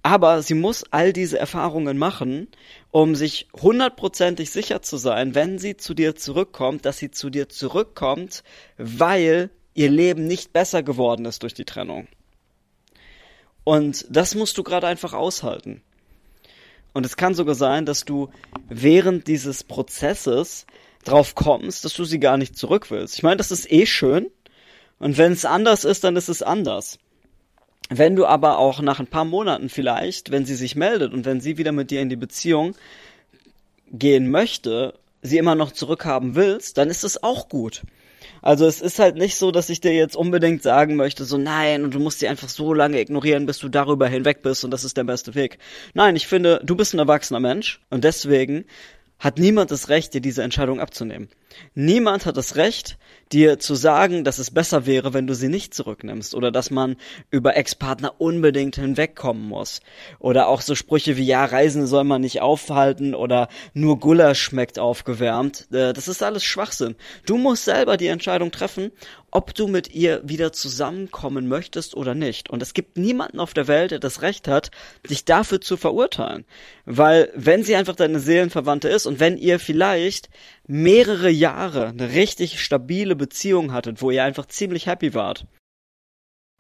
Aber 0.07 0.43
sie 0.43 0.53
muss 0.53 0.85
all 0.91 1.15
diese 1.15 1.39
Erfahrungen 1.39 1.97
machen, 1.97 2.49
um 2.91 3.15
sich 3.15 3.49
hundertprozentig 3.59 4.51
sicher 4.51 4.83
zu 4.83 4.99
sein, 4.99 5.35
wenn 5.35 5.59
sie 5.59 5.79
zu 5.79 5.95
dir 5.95 6.15
zurückkommt, 6.15 6.85
dass 6.85 6.99
sie 6.99 7.11
zu 7.11 7.31
dir 7.31 7.49
zurückkommt, 7.49 8.45
weil 8.77 9.49
ihr 9.73 9.91
Leben 9.91 10.27
nicht 10.27 10.53
besser 10.53 10.83
geworden 10.83 11.25
ist 11.25 11.43
durch 11.43 11.55
die 11.55 11.65
Trennung. 11.65 12.07
Und 13.65 14.05
das 14.11 14.35
musst 14.35 14.59
du 14.59 14.63
gerade 14.63 14.87
einfach 14.87 15.15
aushalten. 15.15 15.83
Und 16.93 17.07
es 17.07 17.17
kann 17.17 17.35
sogar 17.35 17.55
sein, 17.55 17.87
dass 17.87 18.05
du 18.05 18.29
während 18.69 19.27
dieses 19.27 19.65
Prozesses 19.65 20.67
drauf 21.05 21.35
kommst, 21.35 21.83
dass 21.87 21.95
du 21.95 22.05
sie 22.05 22.21
gar 22.21 22.37
nicht 22.37 22.59
zurück 22.59 22.91
willst. 22.91 23.17
Ich 23.17 23.23
meine, 23.23 23.39
das 23.39 23.51
ist 23.51 23.73
eh 23.73 23.87
schön. 23.87 24.31
Und 24.99 25.17
wenn 25.17 25.33
es 25.33 25.47
anders 25.47 25.87
ist, 25.87 26.05
dann 26.05 26.17
ist 26.17 26.29
es 26.29 26.43
anders. 26.43 26.99
Wenn 27.91 28.17
du 28.17 28.27
aber 28.27 28.59
auch 28.59 28.81
nach 28.81 29.01
ein 29.01 29.07
paar 29.07 29.25
Monaten 29.25 29.69
vielleicht, 29.69 30.31
wenn 30.31 30.47
sie 30.47 30.55
sich 30.55 30.75
meldet 30.75 31.13
und 31.13 31.27
wenn 31.27 31.41
sie 31.41 31.59
wieder 31.59 31.73
mit 31.73 31.91
dir 31.91 32.01
in 32.01 32.09
die 32.09 32.17
Beziehung 32.17 32.75
gehen 33.93 34.31
möchte, 34.31 34.95
sie 35.23 35.39
immer 35.39 35.55
noch 35.55 35.73
zurückhaben 35.73 36.35
willst, 36.35 36.79
dann 36.79 36.91
ist 36.91 37.05
es 37.05 37.23
auch 37.23 37.49
gut. 37.49 37.83
Also 38.43 38.67
es 38.67 38.83
ist 38.83 38.99
halt 38.99 39.17
nicht 39.17 39.37
so, 39.37 39.51
dass 39.51 39.71
ich 39.71 39.81
dir 39.81 39.95
jetzt 39.95 40.17
unbedingt 40.17 40.63
sagen 40.63 40.97
möchte, 40.97 41.25
so 41.25 41.39
nein, 41.39 41.85
und 41.85 41.95
du 41.95 41.99
musst 41.99 42.19
sie 42.19 42.29
einfach 42.29 42.49
so 42.49 42.75
lange 42.75 43.01
ignorieren, 43.01 43.47
bis 43.47 43.59
du 43.59 43.69
darüber 43.69 44.07
hinweg 44.07 44.43
bist 44.43 44.65
und 44.65 44.71
das 44.71 44.85
ist 44.85 44.97
der 44.97 45.05
beste 45.05 45.35
Weg. 45.35 45.59
Nein, 45.95 46.15
ich 46.15 46.27
finde, 46.27 46.61
du 46.63 46.77
bist 46.77 46.95
ein 46.95 46.99
erwachsener 46.99 47.41
Mensch 47.41 47.81
und 47.89 48.05
deswegen 48.05 48.67
hat 49.19 49.39
niemand 49.39 49.71
das 49.71 49.89
Recht, 49.89 50.13
dir 50.13 50.21
diese 50.21 50.43
Entscheidung 50.43 50.81
abzunehmen. 50.81 51.29
Niemand 51.75 52.27
hat 52.27 52.37
das 52.37 52.57
Recht, 52.57 52.99
dir 53.35 53.59
zu 53.59 53.75
sagen, 53.75 54.23
dass 54.23 54.39
es 54.39 54.53
besser 54.53 54.87
wäre, 54.87 55.13
wenn 55.13 55.27
du 55.27 55.35
sie 55.35 55.49
nicht 55.49 55.75
zurücknimmst 55.75 56.35
oder 56.35 56.53
dass 56.53 56.71
man 56.71 56.97
über 57.31 57.57
Ex-Partner 57.57 58.15
unbedingt 58.19 58.77
hinwegkommen 58.77 59.43
muss. 59.43 59.81
Oder 60.21 60.47
auch 60.47 60.61
so 60.61 60.77
Sprüche 60.77 61.17
wie, 61.17 61.25
ja, 61.25 61.45
Reisen 61.45 61.89
soll 61.89 62.05
man 62.05 62.21
nicht 62.21 62.41
aufhalten 62.41 63.15
oder 63.15 63.49
nur 63.73 63.99
Gulasch 63.99 64.41
schmeckt 64.41 64.79
aufgewärmt. 64.79 65.67
Äh, 65.73 65.93
das 65.93 66.07
ist 66.07 66.23
alles 66.23 66.45
Schwachsinn. 66.45 66.95
Du 67.27 67.37
musst 67.37 67.65
selber 67.65 67.97
die 67.97 68.07
Entscheidung 68.07 68.53
treffen, 68.53 68.93
ob 69.35 69.53
du 69.53 69.67
mit 69.67 69.93
ihr 69.93 70.21
wieder 70.23 70.53
zusammenkommen 70.53 71.49
möchtest 71.49 71.97
oder 71.97 72.15
nicht. 72.15 72.51
Und 72.51 72.63
es 72.63 72.73
gibt 72.73 72.97
niemanden 72.97 73.41
auf 73.41 73.53
der 73.53 73.67
Welt, 73.67 73.91
der 73.91 73.99
das 73.99 74.23
Recht 74.23 74.47
hat, 74.47 74.71
dich 75.11 75.25
dafür 75.25 75.61
zu 75.61 75.77
verurteilen. 75.77 76.45
Weil 76.85 77.33
wenn 77.35 77.65
sie 77.65 77.75
einfach 77.75 77.97
deine 77.97 78.21
Seelenverwandte 78.21 78.89
ist 78.89 79.07
und 79.07 79.19
wenn 79.19 79.37
ihr 79.37 79.59
vielleicht 79.59 80.31
mehrere 80.69 81.31
Jahre 81.31 81.89
eine 81.89 82.13
richtig 82.13 82.63
stabile 82.63 83.17
Beziehung 83.25 83.73
hattet, 83.73 84.03
wo 84.03 84.11
ihr 84.11 84.25
einfach 84.25 84.47
ziemlich 84.47 84.87
happy 84.87 85.15
wart 85.15 85.47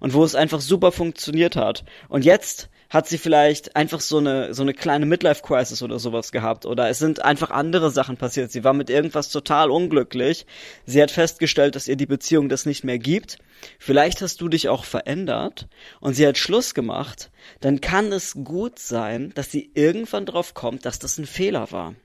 und 0.01 0.15
wo 0.15 0.25
es 0.25 0.35
einfach 0.35 0.61
super 0.63 0.93
funktioniert 0.93 1.57
hat 1.57 1.85
und 2.09 2.25
jetzt 2.25 2.71
hat 2.95 3.09
sie 3.09 3.19
vielleicht 3.19 3.75
einfach 3.75 4.01
so 4.01 4.19
eine 4.19 4.55
so 4.55 4.63
eine 4.63 4.73
kleine 4.73 5.05
Midlife 5.05 5.43
Crisis 5.43 5.83
oder 5.83 5.99
sowas 5.99 6.31
gehabt 6.31 6.65
oder 6.65 6.89
es 6.89 7.01
sind 7.01 7.25
einfach 7.25 7.51
andere 7.51 7.91
Sachen 7.91 8.17
passiert. 8.17 8.53
Sie 8.53 8.63
war 8.63 8.73
mit 8.73 8.89
irgendwas 8.89 9.31
total 9.31 9.71
unglücklich. 9.71 10.47
Sie 10.87 11.03
hat 11.03 11.11
festgestellt, 11.11 11.75
dass 11.75 11.89
ihr 11.89 11.97
die 11.97 12.07
Beziehung 12.07 12.49
das 12.49 12.67
nicht 12.67 12.85
mehr 12.85 12.99
gibt. 12.99 13.39
Vielleicht 13.79 14.23
hast 14.23 14.41
du 14.41 14.49
dich 14.49 14.69
auch 14.69 14.85
verändert 14.85 15.69
und 16.01 16.15
sie 16.15 16.27
hat 16.27 16.39
Schluss 16.39 16.73
gemacht. 16.73 17.33
Dann 17.61 17.81
kann 17.81 18.13
es 18.13 18.35
gut 18.45 18.79
sein, 18.79 19.33
dass 19.35 19.51
sie 19.51 19.73
irgendwann 19.75 20.27
drauf 20.27 20.55
kommt, 20.55 20.87
dass 20.87 21.01
das 21.01 21.19
ein 21.19 21.27
Fehler 21.27 21.73
war. 21.73 21.97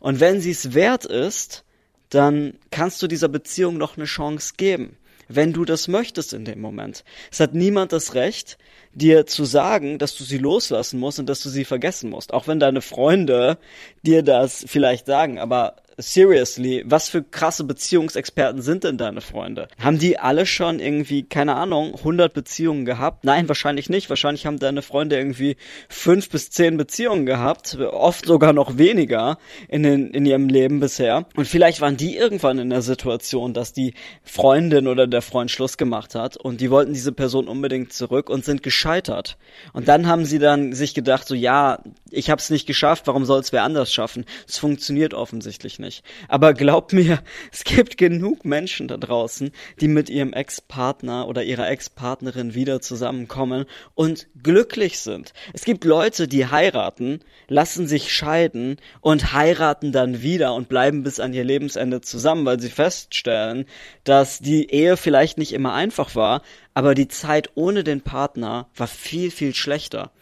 Und 0.00 0.18
wenn 0.18 0.40
sie 0.40 0.50
es 0.50 0.74
wert 0.74 1.04
ist, 1.04 1.64
dann 2.10 2.54
kannst 2.70 3.02
du 3.02 3.06
dieser 3.06 3.28
Beziehung 3.28 3.78
noch 3.78 3.96
eine 3.96 4.04
Chance 4.04 4.54
geben, 4.56 4.96
wenn 5.28 5.52
du 5.52 5.64
das 5.64 5.88
möchtest 5.88 6.32
in 6.32 6.44
dem 6.44 6.60
Moment. 6.60 7.04
Es 7.30 7.40
hat 7.40 7.54
niemand 7.54 7.92
das 7.92 8.14
Recht, 8.14 8.58
dir 8.92 9.26
zu 9.26 9.44
sagen, 9.44 9.98
dass 9.98 10.16
du 10.16 10.24
sie 10.24 10.38
loslassen 10.38 10.98
musst 10.98 11.20
und 11.20 11.28
dass 11.28 11.40
du 11.40 11.48
sie 11.48 11.64
vergessen 11.64 12.10
musst. 12.10 12.34
Auch 12.34 12.48
wenn 12.48 12.58
deine 12.58 12.82
Freunde 12.82 13.58
dir 14.02 14.22
das 14.22 14.64
vielleicht 14.66 15.06
sagen, 15.06 15.38
aber 15.38 15.76
seriously, 16.00 16.82
was 16.86 17.08
für 17.08 17.22
krasse 17.22 17.64
Beziehungsexperten 17.64 18.62
sind 18.62 18.84
denn 18.84 18.98
deine 18.98 19.20
Freunde? 19.20 19.68
Haben 19.78 19.98
die 19.98 20.18
alle 20.18 20.46
schon 20.46 20.80
irgendwie, 20.80 21.22
keine 21.22 21.56
Ahnung, 21.56 21.94
100 21.94 22.32
Beziehungen 22.32 22.84
gehabt? 22.84 23.24
Nein, 23.24 23.48
wahrscheinlich 23.48 23.90
nicht. 23.90 24.08
Wahrscheinlich 24.08 24.46
haben 24.46 24.58
deine 24.58 24.82
Freunde 24.82 25.16
irgendwie 25.16 25.56
fünf 25.88 26.30
bis 26.30 26.50
zehn 26.50 26.76
Beziehungen 26.76 27.26
gehabt, 27.26 27.78
oft 27.78 28.26
sogar 28.26 28.52
noch 28.52 28.78
weniger 28.78 29.38
in, 29.68 29.82
den, 29.82 30.10
in 30.10 30.24
ihrem 30.26 30.48
Leben 30.48 30.80
bisher. 30.80 31.26
Und 31.36 31.46
vielleicht 31.46 31.80
waren 31.80 31.96
die 31.96 32.16
irgendwann 32.16 32.58
in 32.58 32.70
der 32.70 32.82
Situation, 32.82 33.52
dass 33.52 33.72
die 33.72 33.94
Freundin 34.22 34.88
oder 34.88 35.06
der 35.06 35.22
Freund 35.22 35.50
Schluss 35.50 35.76
gemacht 35.76 36.14
hat 36.14 36.36
und 36.36 36.60
die 36.60 36.70
wollten 36.70 36.92
diese 36.92 37.12
Person 37.12 37.48
unbedingt 37.48 37.92
zurück 37.92 38.30
und 38.30 38.44
sind 38.44 38.62
gescheitert. 38.62 39.36
Und 39.72 39.88
dann 39.88 40.06
haben 40.06 40.24
sie 40.24 40.38
dann 40.38 40.72
sich 40.72 40.94
gedacht, 40.94 41.26
so 41.26 41.34
ja, 41.34 41.82
ich 42.10 42.30
habe 42.30 42.40
es 42.40 42.50
nicht 42.50 42.66
geschafft, 42.66 43.06
warum 43.06 43.24
soll 43.24 43.40
es 43.40 43.52
wer 43.52 43.64
anders 43.64 43.92
schaffen? 43.92 44.24
Es 44.48 44.58
funktioniert 44.58 45.14
offensichtlich 45.14 45.78
nicht 45.78 45.89
nicht. 45.90 46.04
Aber 46.28 46.54
glaub 46.54 46.92
mir, 46.92 47.18
es 47.52 47.64
gibt 47.64 47.98
genug 47.98 48.44
Menschen 48.44 48.86
da 48.86 48.96
draußen, 48.96 49.50
die 49.80 49.88
mit 49.88 50.08
ihrem 50.08 50.32
Ex-Partner 50.32 51.26
oder 51.26 51.42
ihrer 51.42 51.68
Ex-Partnerin 51.68 52.54
wieder 52.54 52.80
zusammenkommen 52.80 53.64
und 53.94 54.28
glücklich 54.40 55.00
sind. 55.00 55.32
Es 55.52 55.64
gibt 55.64 55.84
Leute, 55.84 56.28
die 56.28 56.46
heiraten, 56.46 57.20
lassen 57.48 57.88
sich 57.88 58.12
scheiden 58.12 58.76
und 59.00 59.32
heiraten 59.32 59.90
dann 59.90 60.22
wieder 60.22 60.54
und 60.54 60.68
bleiben 60.68 61.02
bis 61.02 61.18
an 61.18 61.34
ihr 61.34 61.44
Lebensende 61.44 62.00
zusammen, 62.00 62.44
weil 62.44 62.60
sie 62.60 62.70
feststellen, 62.70 63.66
dass 64.04 64.38
die 64.38 64.70
Ehe 64.70 64.96
vielleicht 64.96 65.38
nicht 65.38 65.52
immer 65.52 65.74
einfach 65.74 66.14
war, 66.14 66.42
aber 66.72 66.94
die 66.94 67.08
Zeit 67.08 67.50
ohne 67.56 67.82
den 67.82 68.00
Partner 68.00 68.68
war 68.76 68.86
viel, 68.86 69.32
viel 69.32 69.54
schlechter, 69.54 70.12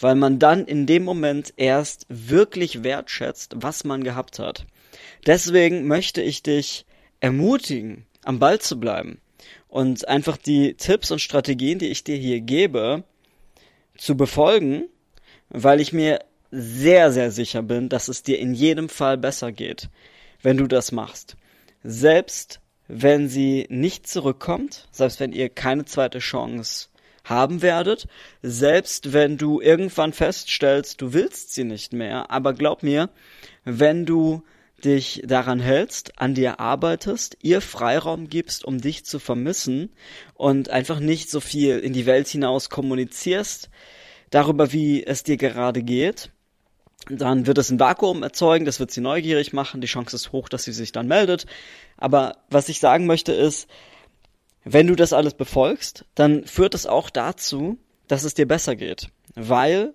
weil 0.00 0.14
man 0.14 0.38
dann 0.38 0.64
in 0.64 0.86
dem 0.86 1.04
Moment 1.04 1.52
erst 1.56 2.06
wirklich 2.08 2.82
wertschätzt, 2.82 3.56
was 3.56 3.84
man 3.84 4.02
gehabt 4.02 4.38
hat. 4.38 4.64
Deswegen 5.26 5.86
möchte 5.86 6.22
ich 6.22 6.42
dich 6.42 6.86
ermutigen, 7.20 8.06
am 8.24 8.38
Ball 8.38 8.58
zu 8.60 8.78
bleiben 8.78 9.20
und 9.68 10.08
einfach 10.08 10.36
die 10.36 10.74
Tipps 10.74 11.10
und 11.10 11.20
Strategien, 11.20 11.78
die 11.78 11.88
ich 11.88 12.04
dir 12.04 12.16
hier 12.16 12.40
gebe, 12.40 13.04
zu 13.96 14.16
befolgen, 14.16 14.88
weil 15.50 15.80
ich 15.80 15.92
mir 15.92 16.20
sehr, 16.50 17.12
sehr 17.12 17.30
sicher 17.30 17.62
bin, 17.62 17.88
dass 17.88 18.08
es 18.08 18.22
dir 18.22 18.38
in 18.38 18.54
jedem 18.54 18.88
Fall 18.88 19.18
besser 19.18 19.52
geht, 19.52 19.88
wenn 20.42 20.56
du 20.56 20.66
das 20.66 20.92
machst. 20.92 21.36
Selbst 21.82 22.60
wenn 22.86 23.28
sie 23.28 23.66
nicht 23.68 24.06
zurückkommt, 24.06 24.88
selbst 24.90 25.20
wenn 25.20 25.32
ihr 25.32 25.50
keine 25.50 25.84
zweite 25.84 26.20
Chance 26.20 26.88
haben 27.24 27.60
werdet, 27.60 28.08
selbst 28.42 29.12
wenn 29.12 29.36
du 29.36 29.60
irgendwann 29.60 30.14
feststellst, 30.14 31.02
du 31.02 31.12
willst 31.12 31.52
sie 31.54 31.64
nicht 31.64 31.92
mehr, 31.92 32.30
aber 32.30 32.54
glaub 32.54 32.82
mir, 32.82 33.10
wenn 33.64 34.06
du 34.06 34.42
dich 34.84 35.22
daran 35.26 35.60
hältst, 35.60 36.20
an 36.20 36.34
dir 36.34 36.60
arbeitest, 36.60 37.36
ihr 37.42 37.60
Freiraum 37.60 38.28
gibst, 38.28 38.64
um 38.64 38.80
dich 38.80 39.04
zu 39.04 39.18
vermissen 39.18 39.90
und 40.34 40.70
einfach 40.70 41.00
nicht 41.00 41.30
so 41.30 41.40
viel 41.40 41.78
in 41.78 41.92
die 41.92 42.06
Welt 42.06 42.28
hinaus 42.28 42.70
kommunizierst 42.70 43.70
darüber, 44.30 44.72
wie 44.72 45.04
es 45.04 45.22
dir 45.22 45.36
gerade 45.36 45.82
geht, 45.82 46.30
dann 47.08 47.46
wird 47.46 47.58
es 47.58 47.70
ein 47.70 47.80
Vakuum 47.80 48.22
erzeugen, 48.22 48.64
das 48.64 48.80
wird 48.80 48.90
sie 48.90 49.00
neugierig 49.00 49.52
machen, 49.52 49.80
die 49.80 49.86
Chance 49.86 50.16
ist 50.16 50.32
hoch, 50.32 50.48
dass 50.48 50.64
sie 50.64 50.72
sich 50.72 50.92
dann 50.92 51.06
meldet. 51.06 51.46
Aber 51.96 52.36
was 52.50 52.68
ich 52.68 52.80
sagen 52.80 53.06
möchte 53.06 53.32
ist, 53.32 53.68
wenn 54.64 54.86
du 54.86 54.94
das 54.94 55.12
alles 55.12 55.34
befolgst, 55.34 56.04
dann 56.14 56.44
führt 56.44 56.74
es 56.74 56.86
auch 56.86 57.10
dazu, 57.10 57.78
dass 58.06 58.24
es 58.24 58.34
dir 58.34 58.46
besser 58.46 58.76
geht, 58.76 59.08
weil 59.34 59.94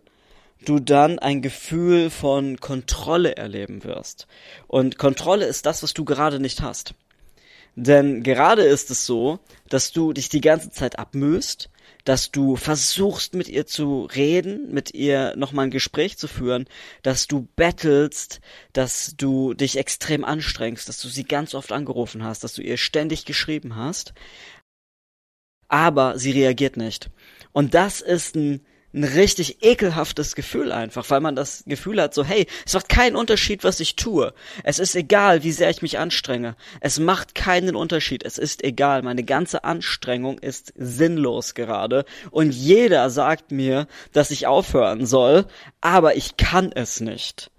du 0.64 0.80
dann 0.80 1.20
ein 1.20 1.42
Gefühl 1.42 2.10
von 2.10 2.60
Kontrolle 2.60 3.36
erleben 3.36 3.84
wirst. 3.84 4.28
Und 4.68 4.98
Kontrolle 4.98 5.46
ist 5.46 5.66
das, 5.66 5.84
was 5.84 5.94
du 5.94 6.06
gerade 6.06 6.40
nicht 6.40 6.62
hast. 6.62 6.96
Denn 7.76 8.22
gerade 8.24 8.64
ist 8.64 8.92
es 8.92 9.06
so, 9.06 9.40
dass 9.68 9.92
du 9.92 10.14
dich 10.14 10.30
die 10.30 10.42
ganze 10.42 10.70
Zeit 10.70 11.00
abmühst, 11.00 11.70
dass 12.04 12.32
du 12.32 12.56
versuchst 12.56 13.34
mit 13.34 13.48
ihr 13.48 13.66
zu 13.66 14.08
reden, 14.14 14.72
mit 14.72 14.94
ihr 14.94 15.36
nochmal 15.38 15.68
ein 15.68 15.72
Gespräch 15.72 16.18
zu 16.18 16.28
führen, 16.28 16.66
dass 17.02 17.28
du 17.28 17.48
bettelst, 17.56 18.42
dass 18.74 19.16
du 19.18 19.54
dich 19.54 19.78
extrem 19.78 20.26
anstrengst, 20.26 20.88
dass 20.90 21.00
du 21.00 21.08
sie 21.08 21.24
ganz 21.24 21.56
oft 21.56 21.72
angerufen 21.72 22.24
hast, 22.24 22.44
dass 22.44 22.54
du 22.54 22.62
ihr 22.62 22.78
ständig 22.78 23.26
geschrieben 23.26 23.76
hast, 23.76 24.14
aber 25.68 26.20
sie 26.20 26.32
reagiert 26.32 26.78
nicht. 26.78 27.10
Und 27.54 27.74
das 27.74 28.02
ist 28.02 28.36
ein 28.36 28.66
ein 28.94 29.04
richtig 29.04 29.64
ekelhaftes 29.64 30.36
Gefühl 30.36 30.72
einfach, 30.72 31.10
weil 31.10 31.20
man 31.20 31.36
das 31.36 31.64
Gefühl 31.66 32.02
hat, 32.02 32.14
so, 32.14 32.24
hey, 32.24 32.46
es 32.66 32.74
macht 32.74 32.90
keinen 32.90 33.16
Unterschied, 33.16 33.64
was 33.64 33.80
ich 33.80 33.96
tue. 33.96 34.34
Es 34.64 34.78
ist 34.78 34.96
egal, 34.96 35.44
wie 35.44 35.52
sehr 35.52 35.70
ich 35.70 35.82
mich 35.82 35.98
anstrenge. 35.98 36.56
Es 36.80 37.00
macht 37.00 37.34
keinen 37.34 37.76
Unterschied. 37.76 38.24
Es 38.24 38.38
ist 38.38 38.64
egal. 38.64 39.02
Meine 39.02 39.24
ganze 39.24 39.64
Anstrengung 39.64 40.38
ist 40.38 40.74
sinnlos 40.76 41.56
gerade. 41.56 42.06
Und 42.30 42.54
jeder 42.54 43.10
sagt 43.10 43.52
mir, 43.52 43.88
dass 44.12 44.32
ich 44.32 44.46
aufhören 44.46 45.06
soll, 45.06 45.46
aber 45.82 46.16
ich 46.16 46.38
kann 46.38 46.72
es 46.72 47.00
nicht. 47.00 47.50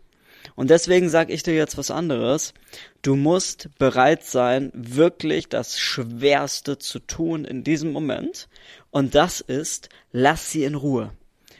Und 0.54 0.70
deswegen 0.70 1.08
sage 1.08 1.32
ich 1.32 1.42
dir 1.42 1.54
jetzt 1.54 1.76
was 1.78 1.90
anderes. 1.90 2.54
Du 3.02 3.16
musst 3.16 3.70
bereit 3.78 4.24
sein, 4.24 4.70
wirklich 4.72 5.48
das 5.48 5.80
Schwerste 5.80 6.78
zu 6.78 7.00
tun 7.00 7.44
in 7.44 7.64
diesem 7.64 7.92
Moment. 7.92 8.48
Und 8.90 9.16
das 9.16 9.40
ist, 9.40 9.88
lass 10.12 10.52
sie 10.52 10.62
in 10.62 10.76
Ruhe. 10.76 11.10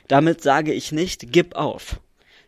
Damit 0.09 0.43
sage 0.43 0.73
ich 0.73 0.93
nicht, 0.93 1.33
gib 1.33 1.55
auf. 1.55 2.01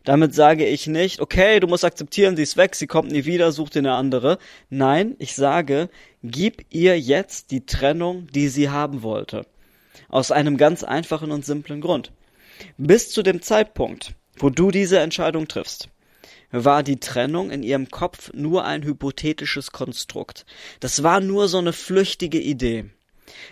Damit 0.03 0.33
sage 0.33 0.65
ich 0.65 0.87
nicht, 0.87 1.19
okay, 1.19 1.59
du 1.59 1.67
musst 1.67 1.83
akzeptieren, 1.83 2.37
sie 2.37 2.43
ist 2.43 2.55
weg, 2.55 2.75
sie 2.75 2.87
kommt 2.87 3.11
nie 3.11 3.25
wieder, 3.25 3.51
such 3.51 3.71
dir 3.71 3.79
eine 3.79 3.95
andere. 3.95 4.37
Nein, 4.69 5.15
ich 5.19 5.35
sage, 5.35 5.89
gib 6.23 6.65
ihr 6.69 6.97
jetzt 6.97 7.51
die 7.51 7.65
Trennung, 7.65 8.27
die 8.27 8.47
sie 8.47 8.69
haben 8.69 9.03
wollte. 9.03 9.45
Aus 10.07 10.31
einem 10.31 10.55
ganz 10.55 10.83
einfachen 10.83 11.31
und 11.31 11.45
simplen 11.45 11.81
Grund. 11.81 12.13
Bis 12.77 13.09
zu 13.09 13.21
dem 13.21 13.41
Zeitpunkt, 13.41 14.13
wo 14.37 14.49
du 14.49 14.71
diese 14.71 14.99
Entscheidung 14.99 15.49
triffst, 15.49 15.89
war 16.51 16.83
die 16.83 17.01
Trennung 17.01 17.51
in 17.51 17.63
ihrem 17.63 17.89
Kopf 17.89 18.31
nur 18.33 18.63
ein 18.63 18.83
hypothetisches 18.83 19.71
Konstrukt. 19.71 20.45
Das 20.79 21.03
war 21.03 21.19
nur 21.19 21.49
so 21.49 21.57
eine 21.57 21.73
flüchtige 21.73 22.39
Idee. 22.39 22.85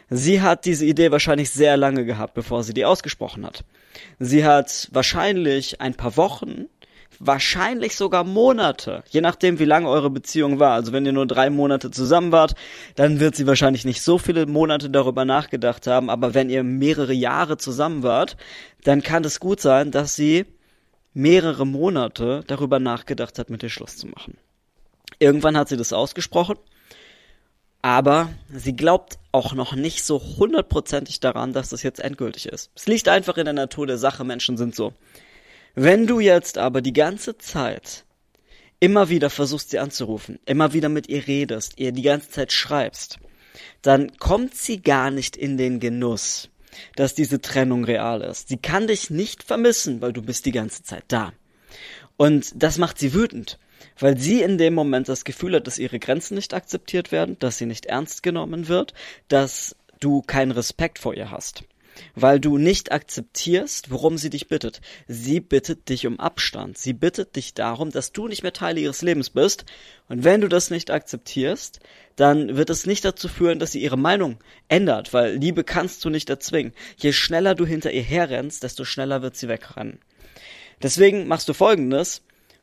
Sie 0.10 0.42
hat 0.42 0.64
diese 0.64 0.86
Idee 0.86 1.12
wahrscheinlich 1.12 1.50
sehr 1.50 1.76
lange 1.76 2.06
gehabt, 2.06 2.34
bevor 2.34 2.64
sie 2.64 2.74
die 2.74 2.86
ausgesprochen 2.86 3.46
hat. 3.46 3.66
Sie 4.20 4.46
hat 4.46 4.90
wahrscheinlich 4.92 5.82
ein 5.82 5.96
paar 5.96 6.18
Wochen, 6.18 6.66
wahrscheinlich 7.20 7.96
sogar 7.96 8.24
Monate, 8.24 9.04
je 9.10 9.22
nachdem 9.22 9.60
wie 9.60 9.66
lange 9.66 9.90
eure 9.90 10.10
Beziehung 10.10 10.60
war. 10.60 10.72
Also 10.72 10.92
wenn 10.92 11.06
ihr 11.06 11.14
nur 11.14 11.28
drei 11.28 11.50
Monate 11.50 11.92
zusammen 11.92 12.32
wart, 12.32 12.56
dann 12.96 13.20
wird 13.20 13.36
sie 13.36 13.48
wahrscheinlich 13.48 13.86
nicht 13.86 14.02
so 14.02 14.18
viele 14.18 14.46
Monate 14.46 14.90
darüber 14.90 15.26
nachgedacht 15.26 15.88
haben. 15.88 16.10
Aber 16.10 16.34
wenn 16.34 16.50
ihr 16.50 16.64
mehrere 16.64 17.14
Jahre 17.14 17.58
zusammen 17.58 18.04
wart, 18.04 18.38
dann 18.84 19.02
kann 19.02 19.24
es 19.24 19.40
gut 19.40 19.62
sein, 19.62 19.92
dass 19.92 20.16
sie 20.16 20.46
mehrere 21.14 21.66
Monate 21.66 22.44
darüber 22.48 22.80
nachgedacht 22.80 23.40
hat, 23.40 23.50
mit 23.50 23.62
dir 23.62 23.70
Schluss 23.70 23.96
zu 23.96 24.08
machen. 24.08 24.38
Irgendwann 25.20 25.58
hat 25.58 25.70
sie 25.70 25.78
das 25.78 25.94
ausgesprochen 25.94 26.58
aber 27.86 28.34
sie 28.52 28.76
glaubt 28.76 29.20
auch 29.32 29.54
noch 29.54 29.76
nicht 29.76 30.04
so 30.04 30.20
hundertprozentig 30.20 31.20
daran, 31.20 31.54
dass 31.54 31.70
das 31.70 31.84
jetzt 31.84 32.00
endgültig 32.00 32.48
ist. 32.48 32.72
Es 32.74 32.88
liegt 32.88 33.08
einfach 33.08 33.38
in 33.38 33.46
der 33.46 33.54
Natur 33.54 33.86
der 33.86 34.00
Sache, 34.00 34.24
Menschen 34.24 34.58
sind 34.58 34.74
so. 34.74 34.96
Wenn 35.76 36.08
du 36.08 36.20
jetzt 36.20 36.58
aber 36.58 36.82
die 36.82 36.94
ganze 36.94 37.38
Zeit 37.38 38.04
immer 38.80 39.10
wieder 39.10 39.30
versuchst, 39.30 39.70
sie 39.70 39.78
anzurufen, 39.78 40.40
immer 40.48 40.74
wieder 40.74 40.90
mit 40.90 41.10
ihr 41.10 41.28
redest, 41.28 41.74
ihr 41.78 41.92
die 41.92 42.02
ganze 42.02 42.32
Zeit 42.32 42.52
schreibst, 42.52 43.20
dann 43.84 44.18
kommt 44.18 44.56
sie 44.56 44.82
gar 44.82 45.12
nicht 45.12 45.38
in 45.38 45.56
den 45.56 45.80
Genuss, 45.80 46.50
dass 46.96 47.14
diese 47.14 47.40
Trennung 47.40 47.84
real 47.84 48.22
ist. 48.22 48.48
Sie 48.48 48.58
kann 48.58 48.88
dich 48.88 49.12
nicht 49.12 49.44
vermissen, 49.44 50.02
weil 50.02 50.12
du 50.12 50.24
bist 50.24 50.48
die 50.48 50.52
ganze 50.52 50.82
Zeit 50.82 51.04
da. 51.10 51.34
Und 52.18 52.52
das 52.56 52.80
macht 52.80 52.98
sie 52.98 53.14
wütend 53.14 53.60
weil 54.00 54.18
sie 54.18 54.42
in 54.42 54.58
dem 54.58 54.74
Moment 54.74 55.10
das 55.10 55.24
Gefühl 55.24 55.56
hat, 55.56 55.68
dass 55.68 55.80
ihre 55.80 56.00
Grenzen 56.00 56.36
nicht 56.36 56.54
akzeptiert 56.54 57.12
werden, 57.12 57.38
dass 57.40 57.58
sie 57.58 57.66
nicht 57.66 57.86
ernst 57.86 58.24
genommen 58.24 58.68
wird, 58.68 58.94
dass 59.28 59.76
du 60.00 60.22
keinen 60.22 60.52
Respekt 60.52 61.00
vor 61.00 61.14
ihr 61.14 61.32
hast. 61.32 61.64
Weil 62.14 62.42
du 62.42 62.58
nicht 62.58 62.92
akzeptierst, 62.92 63.90
worum 63.90 64.18
sie 64.18 64.30
dich 64.30 64.50
bittet. 64.50 64.82
Sie 65.08 65.40
bittet 65.40 65.88
dich 65.88 66.06
um 66.06 66.20
Abstand. 66.20 66.78
Sie 66.78 66.92
bittet 66.92 67.38
dich 67.38 67.54
darum, 67.54 67.90
dass 67.90 68.12
du 68.12 68.28
nicht 68.28 68.44
mehr 68.44 68.52
Teil 68.52 68.78
ihres 68.78 69.02
Lebens 69.02 69.30
bist. 69.30 69.64
Und 70.10 70.26
wenn 70.26 70.42
du 70.42 70.50
das 70.50 70.70
nicht 70.70 70.92
akzeptierst, 70.92 71.80
dann 72.18 72.58
wird 72.58 72.70
es 72.70 72.86
nicht 72.86 73.06
dazu 73.06 73.30
führen, 73.30 73.60
dass 73.60 73.72
sie 73.72 73.82
ihre 73.82 73.98
Meinung 73.98 74.38
ändert, 74.68 75.14
weil 75.14 75.36
Liebe 75.36 75.64
kannst 75.64 76.04
du 76.04 76.10
nicht 76.10 76.30
erzwingen. 76.30 76.74
Je 76.98 77.14
schneller 77.14 77.56
du 77.56 77.66
hinter 77.66 77.92
ihr 77.92 78.04
herrennst, 78.04 78.64
desto 78.64 78.84
schneller 78.84 79.22
wird 79.22 79.38
sie 79.38 79.48
wegrennen. 79.48 80.00
Deswegen 80.82 81.28
machst 81.28 81.48
du 81.48 81.54
folgendes. 81.54 82.22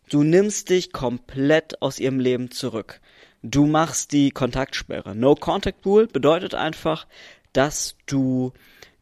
Du 0.09 0.23
nimmst 0.23 0.69
dich 0.71 0.93
komplett 0.93 1.81
aus 1.81 1.99
ihrem 1.99 2.21
Leben 2.21 2.51
zurück. 2.51 3.01
Du 3.43 3.67
machst 3.67 4.13
die 4.13 4.31
Kontaktsperre. 4.31 5.17
No 5.17 5.35
Contact 5.35 5.85
Rule 5.85 6.07
bedeutet 6.07 6.55
einfach, 6.55 7.07
dass 7.53 7.97
du 8.07 8.53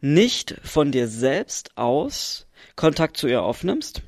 nicht 0.01 0.57
von 0.63 0.93
dir 0.93 1.09
selbst 1.09 1.77
aus 1.77 2.47
Kontakt 2.77 3.17
zu 3.17 3.29
ihr 3.29 3.43
aufnimmst. 3.43 4.03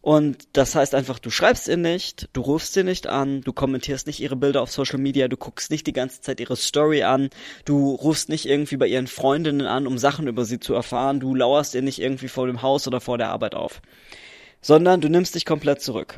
Und 0.00 0.48
das 0.52 0.74
heißt 0.74 0.94
einfach, 0.94 1.18
du 1.18 1.28
schreibst 1.28 1.66
ihr 1.66 1.76
nicht, 1.76 2.28
du 2.32 2.40
rufst 2.40 2.72
sie 2.72 2.84
nicht 2.84 3.08
an, 3.08 3.40
du 3.40 3.52
kommentierst 3.52 4.06
nicht 4.06 4.20
ihre 4.20 4.36
Bilder 4.36 4.62
auf 4.62 4.70
Social 4.70 4.98
Media, 4.98 5.26
du 5.26 5.36
guckst 5.36 5.70
nicht 5.70 5.86
die 5.86 5.92
ganze 5.92 6.20
Zeit 6.20 6.38
ihre 6.38 6.56
Story 6.56 7.02
an, 7.02 7.30
du 7.64 7.90
rufst 7.94 8.28
nicht 8.28 8.46
irgendwie 8.46 8.76
bei 8.76 8.86
ihren 8.86 9.08
Freundinnen 9.08 9.66
an, 9.66 9.86
um 9.86 9.98
Sachen 9.98 10.28
über 10.28 10.44
sie 10.44 10.60
zu 10.60 10.72
erfahren, 10.72 11.18
du 11.18 11.34
lauerst 11.34 11.74
ihr 11.74 11.82
nicht 11.82 12.00
irgendwie 12.00 12.28
vor 12.28 12.46
dem 12.46 12.62
Haus 12.62 12.86
oder 12.86 13.00
vor 13.00 13.18
der 13.18 13.30
Arbeit 13.30 13.56
auf 13.56 13.82
sondern 14.60 15.00
du 15.00 15.08
nimmst 15.08 15.34
dich 15.34 15.44
komplett 15.44 15.80
zurück. 15.80 16.16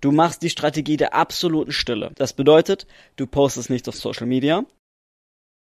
Du 0.00 0.12
machst 0.12 0.42
die 0.42 0.50
Strategie 0.50 0.96
der 0.96 1.14
absoluten 1.14 1.72
Stille. 1.72 2.12
Das 2.14 2.32
bedeutet, 2.32 2.86
du 3.16 3.26
postest 3.26 3.70
nicht 3.70 3.88
auf 3.88 3.96
Social 3.96 4.26
Media, 4.26 4.64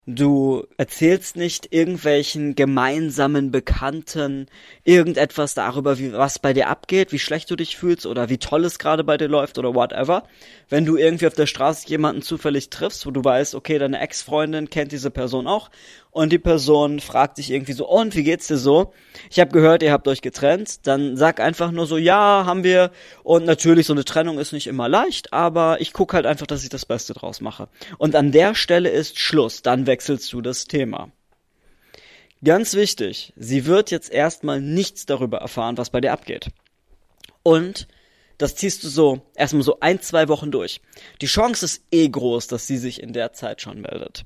Du 0.04 0.66
erzählst 0.78 1.36
nicht 1.36 1.72
irgendwelchen 1.72 2.56
gemeinsamen 2.56 3.52
Bekannten 3.52 4.48
irgendetwas 4.82 5.54
darüber, 5.54 5.96
wie 5.96 6.12
was 6.12 6.40
bei 6.40 6.52
dir 6.52 6.66
abgeht, 6.66 7.12
wie 7.12 7.20
schlecht 7.20 7.48
du 7.48 7.54
dich 7.54 7.76
fühlst 7.76 8.06
oder 8.06 8.28
wie 8.28 8.38
toll 8.38 8.64
es 8.64 8.80
gerade 8.80 9.04
bei 9.04 9.16
dir 9.16 9.28
läuft 9.28 9.58
oder 9.58 9.76
whatever. 9.76 10.24
Wenn 10.68 10.84
du 10.84 10.96
irgendwie 10.96 11.28
auf 11.28 11.34
der 11.34 11.46
Straße 11.46 11.86
jemanden 11.86 12.22
zufällig 12.22 12.68
triffst, 12.68 13.06
wo 13.06 13.12
du 13.12 13.22
weißt, 13.22 13.54
okay, 13.54 13.78
deine 13.78 14.00
Ex-Freundin 14.00 14.70
kennt 14.70 14.90
diese 14.90 15.12
Person 15.12 15.46
auch 15.46 15.70
und 16.12 16.30
die 16.30 16.38
Person 16.38 17.00
fragt 17.00 17.38
dich 17.38 17.50
irgendwie 17.50 17.72
so, 17.72 17.88
und 17.88 18.14
wie 18.14 18.22
geht's 18.22 18.46
dir 18.46 18.58
so? 18.58 18.92
Ich 19.30 19.40
habe 19.40 19.50
gehört, 19.50 19.82
ihr 19.82 19.92
habt 19.92 20.06
euch 20.06 20.20
getrennt, 20.20 20.86
dann 20.86 21.16
sag 21.16 21.40
einfach 21.40 21.72
nur 21.72 21.86
so, 21.86 21.96
ja, 21.96 22.44
haben 22.46 22.62
wir 22.62 22.92
und 23.24 23.46
natürlich 23.46 23.86
so 23.86 23.94
eine 23.94 24.04
Trennung 24.04 24.38
ist 24.38 24.52
nicht 24.52 24.66
immer 24.66 24.88
leicht, 24.88 25.32
aber 25.32 25.80
ich 25.80 25.94
guck 25.94 26.12
halt 26.12 26.26
einfach, 26.26 26.46
dass 26.46 26.62
ich 26.62 26.68
das 26.68 26.86
Beste 26.86 27.14
draus 27.14 27.40
mache. 27.40 27.68
Und 27.96 28.14
an 28.14 28.30
der 28.30 28.54
Stelle 28.54 28.90
ist 28.90 29.18
Schluss, 29.18 29.62
dann 29.62 29.86
wechselst 29.86 30.32
du 30.32 30.42
das 30.42 30.66
Thema. 30.66 31.10
Ganz 32.44 32.74
wichtig, 32.74 33.32
sie 33.36 33.64
wird 33.64 33.90
jetzt 33.90 34.12
erstmal 34.12 34.60
nichts 34.60 35.06
darüber 35.06 35.38
erfahren, 35.38 35.78
was 35.78 35.90
bei 35.90 36.02
dir 36.02 36.12
abgeht. 36.12 36.48
Und 37.42 37.88
das 38.38 38.54
ziehst 38.56 38.84
du 38.84 38.88
so 38.88 39.22
erstmal 39.34 39.62
so 39.62 39.78
ein, 39.80 40.00
zwei 40.00 40.28
Wochen 40.28 40.50
durch. 40.50 40.80
Die 41.20 41.26
Chance 41.26 41.64
ist 41.64 41.84
eh 41.90 42.08
groß, 42.08 42.46
dass 42.46 42.66
sie 42.66 42.78
sich 42.78 43.02
in 43.02 43.12
der 43.12 43.32
Zeit 43.32 43.62
schon 43.62 43.80
meldet. 43.80 44.24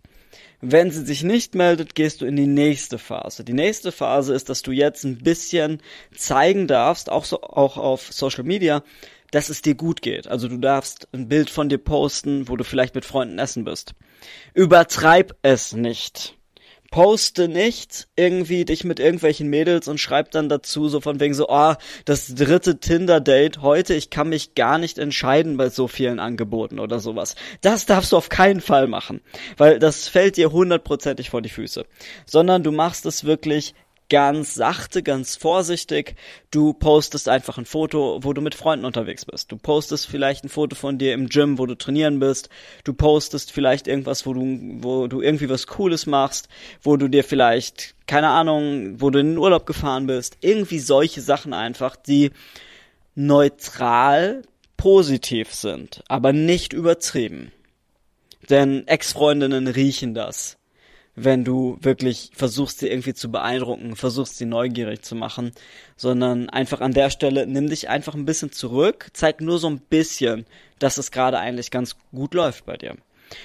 Wenn 0.60 0.90
sie 0.90 1.04
sich 1.04 1.22
nicht 1.22 1.54
meldet, 1.54 1.94
gehst 1.94 2.20
du 2.20 2.26
in 2.26 2.36
die 2.36 2.46
nächste 2.46 2.98
Phase. 2.98 3.44
Die 3.44 3.52
nächste 3.52 3.92
Phase 3.92 4.34
ist, 4.34 4.48
dass 4.48 4.62
du 4.62 4.72
jetzt 4.72 5.04
ein 5.04 5.18
bisschen 5.18 5.82
zeigen 6.14 6.66
darfst, 6.66 7.10
auch 7.10 7.24
so, 7.24 7.42
auch 7.42 7.76
auf 7.76 8.10
Social 8.12 8.44
Media, 8.44 8.82
dass 9.30 9.50
es 9.50 9.60
dir 9.60 9.74
gut 9.74 10.00
geht. 10.02 10.28
Also 10.28 10.48
du 10.48 10.56
darfst 10.56 11.08
ein 11.12 11.28
Bild 11.28 11.50
von 11.50 11.68
dir 11.68 11.78
posten, 11.78 12.48
wo 12.48 12.56
du 12.56 12.64
vielleicht 12.64 12.94
mit 12.94 13.04
Freunden 13.04 13.38
essen 13.38 13.64
bist. 13.64 13.92
Übertreib 14.54 15.36
es 15.42 15.74
nicht 15.74 16.35
poste 16.90 17.48
nicht 17.48 18.08
irgendwie 18.16 18.64
dich 18.64 18.84
mit 18.84 19.00
irgendwelchen 19.00 19.48
Mädels 19.48 19.88
und 19.88 19.98
schreib 19.98 20.30
dann 20.30 20.48
dazu 20.48 20.88
so 20.88 21.00
von 21.00 21.20
wegen 21.20 21.34
so, 21.34 21.48
oh, 21.48 21.74
das 22.04 22.34
dritte 22.34 22.78
Tinder-Date 22.78 23.62
heute, 23.62 23.94
ich 23.94 24.10
kann 24.10 24.28
mich 24.28 24.54
gar 24.54 24.78
nicht 24.78 24.98
entscheiden 24.98 25.56
bei 25.56 25.68
so 25.68 25.88
vielen 25.88 26.18
Angeboten 26.18 26.78
oder 26.78 27.00
sowas. 27.00 27.34
Das 27.60 27.86
darfst 27.86 28.12
du 28.12 28.16
auf 28.16 28.28
keinen 28.28 28.60
Fall 28.60 28.86
machen, 28.86 29.20
weil 29.56 29.78
das 29.78 30.08
fällt 30.08 30.36
dir 30.36 30.52
hundertprozentig 30.52 31.30
vor 31.30 31.42
die 31.42 31.48
Füße. 31.48 31.84
Sondern 32.26 32.62
du 32.62 32.72
machst 32.72 33.06
es 33.06 33.24
wirklich 33.24 33.74
ganz 34.08 34.54
sachte, 34.54 35.02
ganz 35.02 35.36
vorsichtig. 35.36 36.16
Du 36.50 36.72
postest 36.72 37.28
einfach 37.28 37.58
ein 37.58 37.64
Foto, 37.66 38.20
wo 38.22 38.32
du 38.32 38.40
mit 38.40 38.54
Freunden 38.54 38.84
unterwegs 38.84 39.24
bist. 39.24 39.50
Du 39.50 39.56
postest 39.56 40.06
vielleicht 40.06 40.44
ein 40.44 40.48
Foto 40.48 40.76
von 40.76 40.98
dir 40.98 41.14
im 41.14 41.28
Gym, 41.28 41.58
wo 41.58 41.66
du 41.66 41.74
trainieren 41.74 42.18
bist. 42.20 42.48
Du 42.84 42.94
postest 42.94 43.52
vielleicht 43.52 43.88
irgendwas, 43.88 44.26
wo 44.26 44.32
du, 44.32 44.42
wo 44.80 45.06
du 45.08 45.20
irgendwie 45.20 45.48
was 45.48 45.66
Cooles 45.66 46.06
machst, 46.06 46.48
wo 46.82 46.96
du 46.96 47.08
dir 47.08 47.24
vielleicht, 47.24 47.94
keine 48.06 48.28
Ahnung, 48.28 49.00
wo 49.00 49.10
du 49.10 49.18
in 49.18 49.30
den 49.30 49.38
Urlaub 49.38 49.66
gefahren 49.66 50.06
bist. 50.06 50.38
Irgendwie 50.40 50.78
solche 50.78 51.20
Sachen 51.20 51.52
einfach, 51.52 51.96
die 51.96 52.30
neutral 53.14 54.42
positiv 54.76 55.52
sind, 55.52 56.02
aber 56.06 56.32
nicht 56.32 56.72
übertrieben. 56.72 57.50
Denn 58.48 58.86
Ex-Freundinnen 58.86 59.66
riechen 59.66 60.14
das 60.14 60.58
wenn 61.16 61.44
du 61.44 61.78
wirklich 61.80 62.30
versuchst, 62.34 62.78
sie 62.78 62.88
irgendwie 62.88 63.14
zu 63.14 63.30
beeindrucken, 63.32 63.96
versuchst, 63.96 64.36
sie 64.36 64.44
neugierig 64.44 65.02
zu 65.02 65.14
machen, 65.14 65.52
sondern 65.96 66.50
einfach 66.50 66.82
an 66.82 66.92
der 66.92 67.08
Stelle 67.08 67.46
nimm 67.46 67.68
dich 67.68 67.88
einfach 67.88 68.14
ein 68.14 68.26
bisschen 68.26 68.52
zurück, 68.52 69.08
zeig 69.14 69.40
nur 69.40 69.58
so 69.58 69.68
ein 69.68 69.80
bisschen, 69.80 70.44
dass 70.78 70.98
es 70.98 71.10
gerade 71.10 71.38
eigentlich 71.38 71.70
ganz 71.70 71.96
gut 72.12 72.34
läuft 72.34 72.66
bei 72.66 72.76
dir. 72.76 72.96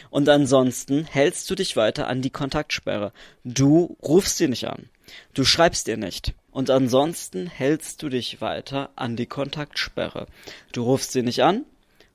Und 0.09 0.29
ansonsten 0.29 1.05
hältst 1.05 1.49
du 1.49 1.55
dich 1.55 1.75
weiter 1.75 2.07
an 2.07 2.21
die 2.21 2.29
Kontaktsperre. 2.29 3.13
Du 3.43 3.97
rufst 4.03 4.37
sie 4.37 4.47
nicht 4.47 4.67
an. 4.67 4.89
Du 5.33 5.43
schreibst 5.43 5.87
ihr 5.87 5.97
nicht. 5.97 6.33
Und 6.51 6.69
ansonsten 6.69 7.47
hältst 7.47 8.03
du 8.03 8.09
dich 8.09 8.41
weiter 8.41 8.89
an 8.95 9.15
die 9.15 9.25
Kontaktsperre. 9.25 10.27
Du 10.73 10.83
rufst 10.83 11.13
sie 11.13 11.23
nicht 11.23 11.41
an. 11.43 11.65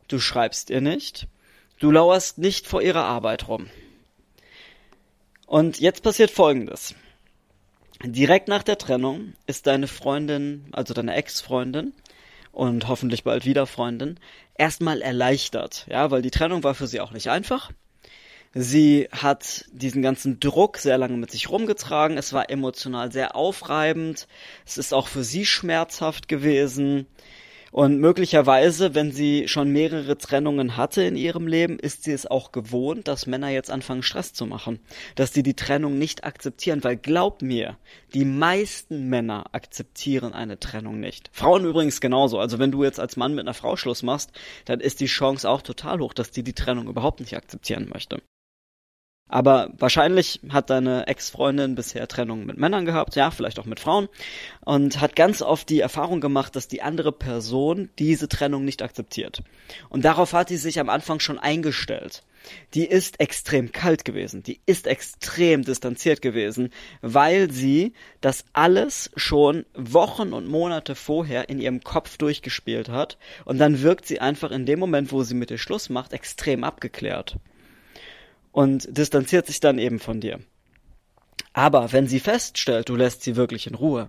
Du 0.06 0.20
schreibst 0.20 0.70
ihr 0.70 0.82
nicht. 0.82 1.26
Du 1.80 1.90
lauerst 1.90 2.38
nicht 2.38 2.66
vor 2.66 2.82
ihrer 2.82 3.04
Arbeit 3.04 3.48
rum. 3.48 3.68
Und 5.46 5.78
jetzt 5.78 6.02
passiert 6.02 6.30
Folgendes. 6.30 6.94
Direkt 8.04 8.48
nach 8.48 8.62
der 8.62 8.78
Trennung 8.78 9.34
ist 9.46 9.66
deine 9.66 9.86
Freundin, 9.86 10.66
also 10.72 10.92
deine 10.92 11.14
Ex-Freundin 11.14 11.94
und 12.52 12.88
hoffentlich 12.88 13.24
bald 13.24 13.44
wieder 13.46 13.66
Freundin, 13.66 14.18
erstmal 14.56 15.00
erleichtert, 15.00 15.86
ja, 15.88 16.10
weil 16.10 16.22
die 16.22 16.30
Trennung 16.30 16.62
war 16.64 16.74
für 16.74 16.86
sie 16.86 17.00
auch 17.00 17.12
nicht 17.12 17.30
einfach. 17.30 17.70
Sie 18.54 19.08
hat 19.12 19.66
diesen 19.70 20.02
ganzen 20.02 20.40
Druck 20.40 20.78
sehr 20.78 20.96
lange 20.96 21.16
mit 21.18 21.30
sich 21.30 21.50
rumgetragen. 21.50 22.16
Es 22.16 22.32
war 22.32 22.48
emotional 22.48 23.12
sehr 23.12 23.36
aufreibend. 23.36 24.26
Es 24.64 24.78
ist 24.78 24.94
auch 24.94 25.08
für 25.08 25.24
sie 25.24 25.44
schmerzhaft 25.44 26.26
gewesen. 26.26 27.06
Und 27.72 27.98
möglicherweise, 27.98 28.94
wenn 28.94 29.12
sie 29.12 29.48
schon 29.48 29.70
mehrere 29.70 30.16
Trennungen 30.16 30.76
hatte 30.76 31.02
in 31.02 31.16
ihrem 31.16 31.46
Leben, 31.46 31.78
ist 31.78 32.04
sie 32.04 32.12
es 32.12 32.26
auch 32.26 32.52
gewohnt, 32.52 33.08
dass 33.08 33.26
Männer 33.26 33.48
jetzt 33.48 33.70
anfangen 33.70 34.02
Stress 34.02 34.32
zu 34.32 34.46
machen, 34.46 34.80
dass 35.14 35.32
sie 35.32 35.42
die 35.42 35.54
Trennung 35.54 35.98
nicht 35.98 36.24
akzeptieren, 36.24 36.84
weil 36.84 36.96
glaub 36.96 37.42
mir, 37.42 37.76
die 38.14 38.24
meisten 38.24 39.08
Männer 39.08 39.46
akzeptieren 39.52 40.32
eine 40.32 40.58
Trennung 40.58 41.00
nicht. 41.00 41.30
Frauen 41.32 41.64
übrigens 41.64 42.00
genauso. 42.00 42.38
Also 42.38 42.58
wenn 42.58 42.72
du 42.72 42.84
jetzt 42.84 43.00
als 43.00 43.16
Mann 43.16 43.34
mit 43.34 43.44
einer 43.44 43.54
Frau 43.54 43.76
Schluss 43.76 44.02
machst, 44.02 44.30
dann 44.64 44.80
ist 44.80 45.00
die 45.00 45.06
Chance 45.06 45.48
auch 45.48 45.62
total 45.62 46.00
hoch, 46.00 46.14
dass 46.14 46.30
die 46.30 46.42
die 46.42 46.54
Trennung 46.54 46.88
überhaupt 46.88 47.20
nicht 47.20 47.36
akzeptieren 47.36 47.88
möchte. 47.92 48.20
Aber 49.28 49.70
wahrscheinlich 49.76 50.40
hat 50.50 50.70
deine 50.70 51.08
Ex-Freundin 51.08 51.74
bisher 51.74 52.06
Trennungen 52.06 52.46
mit 52.46 52.58
Männern 52.58 52.86
gehabt, 52.86 53.16
ja, 53.16 53.32
vielleicht 53.32 53.58
auch 53.58 53.64
mit 53.64 53.80
Frauen, 53.80 54.08
und 54.64 55.00
hat 55.00 55.16
ganz 55.16 55.42
oft 55.42 55.68
die 55.68 55.80
Erfahrung 55.80 56.20
gemacht, 56.20 56.54
dass 56.54 56.68
die 56.68 56.82
andere 56.82 57.10
Person 57.10 57.90
diese 57.98 58.28
Trennung 58.28 58.64
nicht 58.64 58.82
akzeptiert. 58.82 59.42
Und 59.88 60.04
darauf 60.04 60.32
hat 60.32 60.48
sie 60.48 60.56
sich 60.56 60.78
am 60.78 60.88
Anfang 60.88 61.18
schon 61.18 61.40
eingestellt. 61.40 62.22
Die 62.74 62.84
ist 62.84 63.18
extrem 63.18 63.72
kalt 63.72 64.04
gewesen, 64.04 64.44
die 64.44 64.60
ist 64.66 64.86
extrem 64.86 65.64
distanziert 65.64 66.22
gewesen, 66.22 66.70
weil 67.00 67.50
sie 67.50 67.94
das 68.20 68.44
alles 68.52 69.10
schon 69.16 69.66
Wochen 69.74 70.32
und 70.32 70.46
Monate 70.46 70.94
vorher 70.94 71.48
in 71.48 71.60
ihrem 71.60 71.82
Kopf 71.82 72.16
durchgespielt 72.16 72.88
hat, 72.90 73.18
und 73.44 73.58
dann 73.58 73.82
wirkt 73.82 74.06
sie 74.06 74.20
einfach 74.20 74.52
in 74.52 74.66
dem 74.66 74.78
Moment, 74.78 75.10
wo 75.10 75.24
sie 75.24 75.34
mit 75.34 75.50
dir 75.50 75.58
Schluss 75.58 75.88
macht, 75.88 76.12
extrem 76.12 76.62
abgeklärt 76.62 77.36
und 78.56 78.88
distanziert 78.88 79.46
sich 79.46 79.60
dann 79.60 79.78
eben 79.78 79.98
von 79.98 80.18
dir. 80.18 80.40
Aber 81.52 81.92
wenn 81.92 82.06
sie 82.06 82.20
feststellt, 82.20 82.88
du 82.88 82.96
lässt 82.96 83.20
sie 83.20 83.36
wirklich 83.36 83.66
in 83.66 83.74
Ruhe, 83.74 84.06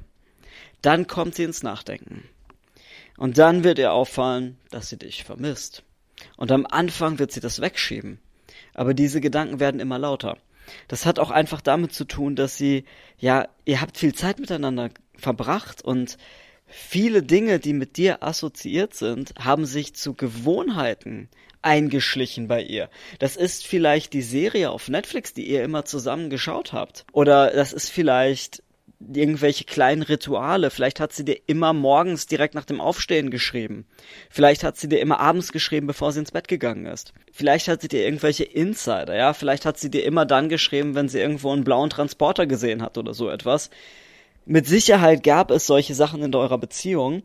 dann 0.82 1.06
kommt 1.06 1.36
sie 1.36 1.44
ins 1.44 1.64
Nachdenken. 1.64 2.24
Und 3.18 3.38
dann 3.40 3.66
wird 3.66 3.78
ihr 3.78 3.92
auffallen, 3.92 4.58
dass 4.70 4.88
sie 4.88 4.96
dich 4.96 5.26
vermisst. 5.26 5.84
Und 6.38 6.50
am 6.54 6.66
Anfang 6.66 7.20
wird 7.20 7.34
sie 7.34 7.42
das 7.42 7.60
wegschieben. 7.60 8.20
Aber 8.74 8.94
diese 8.94 9.20
Gedanken 9.20 9.60
werden 9.60 9.82
immer 9.82 10.00
lauter. 10.00 10.38
Das 10.88 11.06
hat 11.06 11.20
auch 11.20 11.32
einfach 11.32 11.60
damit 11.60 11.92
zu 11.92 12.06
tun, 12.06 12.38
dass 12.38 12.56
sie, 12.56 12.86
ja, 13.18 13.50
ihr 13.66 13.82
habt 13.82 13.98
viel 13.98 14.16
Zeit 14.16 14.40
miteinander 14.40 14.92
verbracht 15.18 15.82
und 15.82 16.18
viele 16.68 17.22
Dinge, 17.22 17.60
die 17.60 17.74
mit 17.74 17.98
dir 17.98 18.24
assoziiert 18.24 18.94
sind, 18.94 19.34
haben 19.38 19.66
sich 19.66 19.94
zu 19.94 20.14
Gewohnheiten 20.14 21.28
eingeschlichen 21.68 22.48
bei 22.48 22.62
ihr. 22.64 22.90
Das 23.20 23.36
ist 23.36 23.68
vielleicht 23.68 24.14
die 24.14 24.22
Serie 24.22 24.72
auf 24.72 24.88
Netflix, 24.88 25.34
die 25.34 25.48
ihr 25.48 25.64
immer 25.64 25.84
zusammen 25.84 26.30
geschaut 26.30 26.72
habt. 26.72 27.06
Oder 27.12 27.52
das 27.52 27.74
ist 27.74 27.90
vielleicht 27.90 28.64
irgendwelche 29.00 29.66
kleinen 29.66 30.02
Rituale. 30.02 30.72
Vielleicht 30.72 31.00
hat 31.00 31.14
sie 31.14 31.26
dir 31.26 31.38
immer 31.46 31.74
morgens 31.74 32.26
direkt 32.26 32.56
nach 32.56 32.66
dem 32.66 32.82
Aufstehen 32.82 33.30
geschrieben. 33.30 33.86
Vielleicht 34.30 34.64
hat 34.64 34.78
sie 34.78 34.88
dir 34.88 35.02
immer 35.02 35.20
abends 35.20 35.52
geschrieben, 35.52 35.88
bevor 35.88 36.12
sie 36.12 36.20
ins 36.20 36.32
Bett 36.32 36.48
gegangen 36.48 36.86
ist. 36.86 37.14
Vielleicht 37.32 37.68
hat 37.68 37.82
sie 37.82 37.90
dir 37.90 38.06
irgendwelche 38.06 38.46
Insider, 38.46 39.16
ja. 39.16 39.34
Vielleicht 39.34 39.66
hat 39.66 39.78
sie 39.78 39.92
dir 39.92 40.04
immer 40.06 40.26
dann 40.26 40.50
geschrieben, 40.50 40.96
wenn 40.96 41.10
sie 41.10 41.20
irgendwo 41.20 41.52
einen 41.52 41.64
blauen 41.64 41.90
Transporter 41.90 42.48
gesehen 42.48 42.82
hat 42.82 42.98
oder 42.98 43.14
so 43.14 43.30
etwas. 43.30 43.70
Mit 44.46 44.66
Sicherheit 44.66 45.24
gab 45.24 45.52
es 45.52 45.68
solche 45.68 45.94
Sachen 45.94 46.24
in 46.24 46.34
eurer 46.34 46.58
Beziehung 46.58 47.24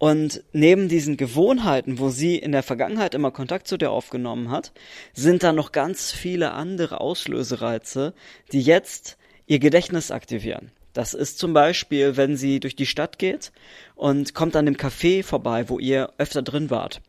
und 0.00 0.42
neben 0.54 0.88
diesen 0.88 1.18
Gewohnheiten, 1.18 1.98
wo 1.98 2.08
sie 2.08 2.38
in 2.38 2.52
der 2.52 2.62
Vergangenheit 2.62 3.14
immer 3.14 3.30
Kontakt 3.30 3.68
zu 3.68 3.76
dir 3.76 3.90
aufgenommen 3.90 4.50
hat, 4.50 4.72
sind 5.12 5.42
da 5.42 5.52
noch 5.52 5.72
ganz 5.72 6.10
viele 6.10 6.52
andere 6.52 7.02
Auslösereize, 7.02 8.14
die 8.50 8.62
jetzt 8.62 9.18
ihr 9.46 9.58
Gedächtnis 9.58 10.10
aktivieren. 10.10 10.72
Das 10.94 11.12
ist 11.12 11.38
zum 11.38 11.52
Beispiel, 11.52 12.16
wenn 12.16 12.38
sie 12.38 12.60
durch 12.60 12.74
die 12.74 12.86
Stadt 12.86 13.18
geht 13.18 13.52
und 13.94 14.32
kommt 14.32 14.56
an 14.56 14.64
dem 14.64 14.76
Café 14.76 15.22
vorbei, 15.22 15.68
wo 15.68 15.78
ihr 15.78 16.14
öfter 16.16 16.40
drin 16.40 16.70
wart. 16.70 17.02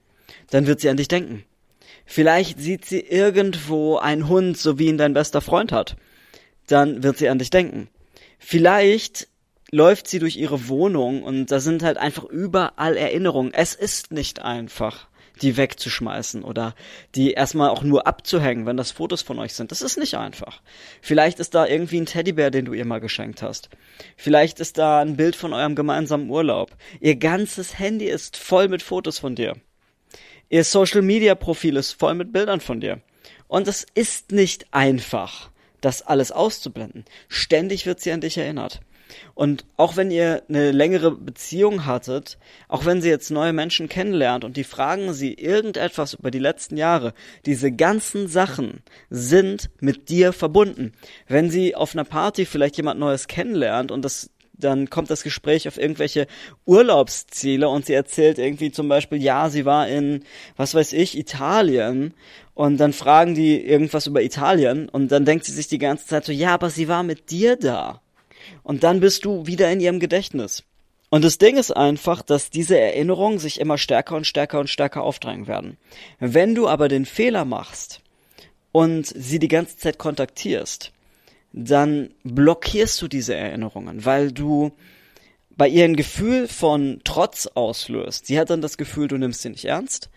Dann 0.50 0.68
wird 0.68 0.82
sie 0.82 0.90
an 0.90 0.98
dich 0.98 1.08
denken. 1.08 1.46
Vielleicht 2.06 2.60
sieht 2.60 2.84
sie 2.84 3.00
irgendwo 3.00 4.00
einen 4.00 4.28
Hund, 4.28 4.58
so 4.58 4.80
wie 4.80 4.88
ihn 4.88 4.98
dein 4.98 5.14
bester 5.14 5.40
Freund 5.40 5.72
hat. 5.72 5.96
Dann 6.68 7.04
wird 7.04 7.18
sie 7.18 7.30
an 7.30 7.40
dich 7.40 7.52
denken. 7.52 7.88
Vielleicht 8.38 9.30
läuft 9.72 10.08
sie 10.08 10.20
durch 10.20 10.36
ihre 10.36 10.68
Wohnung 10.68 11.24
und 11.24 11.50
da 11.50 11.60
sind 11.60 11.82
halt 11.82 11.98
einfach 11.98 12.26
überall 12.26 12.98
Erinnerungen. 12.98 13.54
Es 13.54 13.74
ist 13.74 14.12
nicht 14.12 14.42
einfach, 14.42 15.08
die 15.42 15.58
wegzuschmeißen 15.58 16.44
oder 16.44 16.76
die 17.16 17.32
erstmal 17.32 17.70
auch 17.70 17.82
nur 17.82 18.06
abzuhängen, 18.06 18.66
wenn 18.66 18.78
das 18.78 18.92
Fotos 18.92 19.22
von 19.22 19.40
euch 19.40 19.54
sind. 19.54 19.72
Das 19.72 19.82
ist 19.82 19.98
nicht 19.98 20.16
einfach. 20.16 20.62
Vielleicht 21.02 21.40
ist 21.40 21.56
da 21.56 21.66
irgendwie 21.66 22.02
ein 22.02 22.06
Teddybär, 22.06 22.52
den 22.52 22.66
du 22.66 22.74
ihr 22.74 22.86
mal 22.86 23.00
geschenkt 23.00 23.42
hast. 23.42 23.70
Vielleicht 24.18 24.60
ist 24.60 24.78
da 24.78 25.00
ein 25.00 25.16
Bild 25.16 25.36
von 25.36 25.54
eurem 25.54 25.76
gemeinsamen 25.76 26.30
Urlaub. 26.30 26.76
Ihr 27.00 27.16
ganzes 27.16 27.80
Handy 27.80 28.06
ist 28.06 28.38
voll 28.38 28.68
mit 28.68 28.84
Fotos 28.84 29.20
von 29.20 29.36
dir. 29.36 29.56
Ihr 30.50 30.66
Social 30.66 31.02
Media 31.02 31.34
Profil 31.34 31.78
ist 31.78 31.94
voll 31.94 32.14
mit 32.14 32.34
Bildern 32.34 32.60
von 32.60 32.82
dir. 32.82 33.02
Und 33.48 33.70
es 33.70 33.86
ist 33.96 34.34
nicht 34.34 34.66
einfach, 34.72 35.50
das 35.80 36.02
alles 36.02 36.32
auszublenden. 36.32 37.06
Ständig 37.30 37.86
wird 37.86 38.02
sie 38.02 38.12
an 38.12 38.22
dich 38.22 38.38
erinnert. 38.38 38.82
Und 39.34 39.66
auch 39.78 39.96
wenn 39.96 40.12
ihr 40.12 40.44
eine 40.50 40.72
längere 40.72 41.12
Beziehung 41.12 41.86
hattet, 41.86 42.38
auch 42.68 42.86
wenn 42.86 43.02
sie 43.02 43.10
jetzt 43.10 43.32
neue 43.32 43.54
Menschen 43.54 43.90
kennenlernt 43.90 44.44
und 44.44 44.58
die 44.58 44.64
fragen 44.64 45.14
sie 45.14 45.34
irgendetwas 45.34 46.14
über 46.14 46.32
die 46.32 46.40
letzten 46.40 46.78
Jahre, 46.78 47.14
diese 47.46 47.72
ganzen 47.72 48.28
Sachen 48.28 48.82
sind 49.10 49.70
mit 49.80 50.10
dir 50.10 50.34
verbunden. 50.34 50.94
Wenn 51.28 51.50
sie 51.50 51.76
auf 51.76 51.94
einer 51.94 52.06
Party 52.06 52.46
vielleicht 52.46 52.78
jemand 52.78 53.00
Neues 53.00 53.28
kennenlernt 53.28 53.92
und 53.92 54.04
das 54.04 54.30
dann 54.64 54.90
kommt 54.90 55.10
das 55.10 55.24
Gespräch 55.24 55.68
auf 55.68 55.78
irgendwelche 55.78 56.28
Urlaubsziele 56.66 57.68
und 57.68 57.86
sie 57.86 57.94
erzählt 57.94 58.38
irgendwie 58.38 58.72
zum 58.72 58.88
Beispiel, 58.88 59.22
ja, 59.22 59.50
sie 59.50 59.66
war 59.66 59.88
in, 59.88 60.24
was 60.56 60.74
weiß 60.74 60.94
ich, 60.94 61.18
Italien 61.18 62.14
und 62.54 62.78
dann 62.78 62.94
fragen 62.94 63.36
die 63.36 63.64
irgendwas 63.64 64.08
über 64.08 64.22
Italien 64.22 64.90
und 64.90 65.12
dann 65.12 65.26
denkt 65.26 65.46
sie 65.46 65.52
sich 65.52 65.68
die 65.68 65.78
ganze 65.78 66.08
Zeit 66.08 66.26
so, 66.26 66.32
ja, 66.32 66.54
aber 66.54 66.70
sie 66.70 66.88
war 66.88 67.04
mit 67.04 67.32
dir 67.32 67.56
da. 67.56 68.02
Und 68.64 68.84
dann 68.84 69.00
bist 69.00 69.26
du 69.26 69.48
wieder 69.48 69.72
in 69.72 69.80
ihrem 69.80 70.00
Gedächtnis. 70.00 70.64
Und 71.10 71.26
das 71.26 71.38
Ding 71.38 71.58
ist 71.58 71.72
einfach, 71.76 72.22
dass 72.22 72.50
diese 72.50 72.80
Erinnerungen 72.80 73.38
sich 73.38 73.60
immer 73.60 73.78
stärker 73.78 74.16
und 74.16 74.26
stärker 74.26 74.60
und 74.60 74.70
stärker 74.70 75.04
aufdrängen 75.04 75.46
werden. 75.46 75.78
Wenn 76.20 76.56
du 76.56 76.70
aber 76.70 76.88
den 76.88 77.06
Fehler 77.06 77.44
machst 77.44 78.02
und 78.72 79.08
sie 79.08 79.40
die 79.40 79.50
ganze 79.50 79.78
Zeit 79.78 79.98
kontaktierst, 79.98 80.94
dann 81.52 82.14
blockierst 82.24 83.02
du 83.02 83.08
diese 83.10 83.36
Erinnerungen, 83.36 84.06
weil 84.06 84.32
du 84.32 84.72
bei 85.58 85.68
ihr 85.68 85.84
ein 85.84 85.98
Gefühl 85.98 86.48
von 86.48 87.02
Trotz 87.04 87.46
auslöst. 87.46 88.26
Sie 88.26 88.40
hat 88.40 88.50
dann 88.50 88.62
das 88.62 88.78
Gefühl, 88.78 89.10
du 89.10 89.18
nimmst 89.18 89.42
sie 89.42 89.50
nicht 89.50 89.66
ernst. 89.66 90.10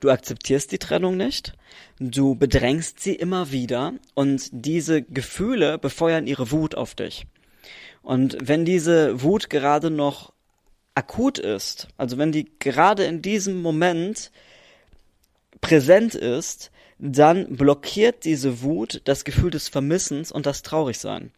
Du 0.00 0.10
akzeptierst 0.10 0.70
die 0.70 0.78
Trennung 0.78 1.16
nicht, 1.16 1.54
du 1.98 2.36
bedrängst 2.36 3.00
sie 3.00 3.14
immer 3.14 3.50
wieder 3.50 3.94
und 4.14 4.48
diese 4.52 5.02
Gefühle 5.02 5.76
befeuern 5.76 6.28
ihre 6.28 6.52
Wut 6.52 6.76
auf 6.76 6.94
dich. 6.94 7.26
Und 8.02 8.38
wenn 8.40 8.64
diese 8.64 9.22
Wut 9.22 9.50
gerade 9.50 9.90
noch 9.90 10.32
akut 10.94 11.38
ist, 11.38 11.88
also 11.96 12.16
wenn 12.16 12.30
die 12.30 12.46
gerade 12.60 13.04
in 13.04 13.22
diesem 13.22 13.60
Moment 13.60 14.30
präsent 15.60 16.14
ist, 16.14 16.70
dann 17.00 17.56
blockiert 17.56 18.24
diese 18.24 18.62
Wut 18.62 19.00
das 19.04 19.24
Gefühl 19.24 19.50
des 19.50 19.68
Vermissens 19.68 20.30
und 20.30 20.46
das 20.46 20.62
Traurigsein. 20.62 21.32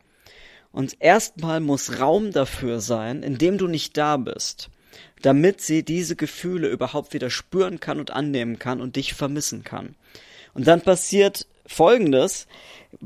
Und 0.71 0.97
erstmal 1.01 1.61
muss 1.61 1.99
Raum 1.99 2.31
dafür 2.31 2.81
sein, 2.81 3.23
in 3.23 3.39
dem 3.39 3.57
du 3.57 3.67
nicht 3.67 3.97
da 3.97 4.19
bist 4.19 4.71
damit 5.23 5.61
sie 5.61 5.83
diese 5.83 6.17
Gefühle 6.17 6.69
überhaupt 6.69 7.13
wieder 7.15 7.31
spüren 7.31 7.81
kann 7.81 8.01
und 8.01 8.11
annehmen 8.11 8.59
kann 8.59 8.81
und 8.81 8.97
dich 8.97 9.15
vermissen 9.15 9.65
kann. 9.65 9.95
Und 10.55 10.67
dann 10.67 10.81
passiert 10.81 11.47
Folgendes, 11.67 12.49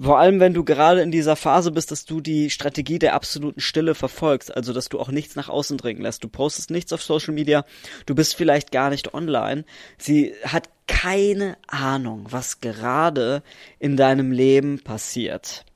vor 0.01 0.19
allem 0.19 0.41
wenn 0.41 0.55
du 0.55 0.65
gerade 0.65 1.03
in 1.03 1.11
dieser 1.11 1.37
Phase 1.37 1.71
bist, 1.71 1.91
dass 1.91 2.07
du 2.07 2.23
die 2.23 2.49
Strategie 2.49 2.99
der 2.99 3.15
absoluten 3.15 3.61
Stille 3.61 3.95
verfolgst, 3.95 4.57
also 4.57 4.73
dass 4.73 4.89
du 4.89 4.99
auch 4.99 5.11
nichts 5.11 5.37
nach 5.37 5.51
außen 5.51 5.77
dringen 5.77 6.01
lässt. 6.01 6.25
Du 6.25 6.29
postest 6.29 6.71
nichts 6.71 6.93
auf 6.95 7.03
Social 7.03 7.35
Media, 7.35 7.67
du 8.07 8.15
bist 8.15 8.35
vielleicht 8.35 8.73
gar 8.73 8.89
nicht 8.89 9.13
online. 9.13 9.65
Sie 9.99 10.33
hat 10.45 10.71
keine 10.87 11.59
Ahnung, 11.67 12.27
was 12.31 12.61
gerade 12.61 13.43
in 13.79 13.99
deinem 13.99 14.33
Leben 14.33 14.81
passiert. 14.81 15.67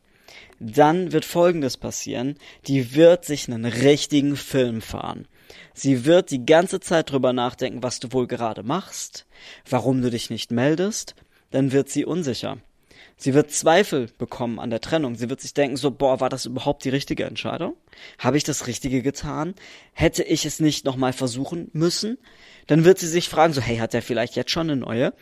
Dann 0.59 1.13
wird 1.13 1.27
Folgendes 1.27 1.77
passieren, 1.77 2.37
die 2.67 2.95
wird 2.95 3.25
sich 3.25 3.49
einen 3.49 3.67
richtigen 3.67 4.37
Film 4.37 4.81
fahren. 4.81 5.29
Sie 5.75 6.05
wird 6.05 6.31
die 6.31 6.45
ganze 6.45 6.81
Zeit 6.81 7.11
drüber 7.11 7.33
nachdenken, 7.33 7.83
was 7.83 8.01
du 8.01 8.13
wohl 8.13 8.27
gerade 8.27 8.63
machst, 8.63 9.27
warum 9.69 10.03
du 10.03 10.11
dich 10.11 10.31
nicht 10.31 10.51
meldest, 10.51 11.15
dann 11.51 11.73
wird 11.73 11.89
sie 11.89 12.05
unsicher. 12.05 12.59
Sie 13.17 13.35
wird 13.35 13.51
Zweifel 13.51 14.09
bekommen 14.19 14.61
an 14.61 14.71
der 14.71 14.81
Trennung. 14.81 15.17
Sie 15.17 15.29
wird 15.29 15.41
sich 15.41 15.53
denken, 15.53 15.77
so, 15.77 15.91
boah, 15.91 16.21
war 16.21 16.29
das 16.29 16.47
überhaupt 16.47 16.85
die 16.85 16.91
richtige 16.91 17.25
Entscheidung? 17.25 17.75
Habe 18.19 18.37
ich 18.37 18.45
das 18.45 18.67
Richtige 18.67 19.03
getan? 19.03 19.55
Hätte 19.93 20.23
ich 20.23 20.45
es 20.45 20.61
nicht 20.61 20.85
nochmal 20.85 21.13
versuchen 21.13 21.71
müssen? 21.73 22.19
Dann 22.67 22.85
wird 22.85 22.99
sie 22.99 23.09
sich 23.09 23.29
fragen, 23.29 23.55
so, 23.55 23.63
hey, 23.63 23.79
hat 23.79 23.95
er 23.95 24.03
vielleicht 24.03 24.37
jetzt 24.37 24.51
schon 24.51 24.71
eine 24.71 24.81
neue? 24.81 25.15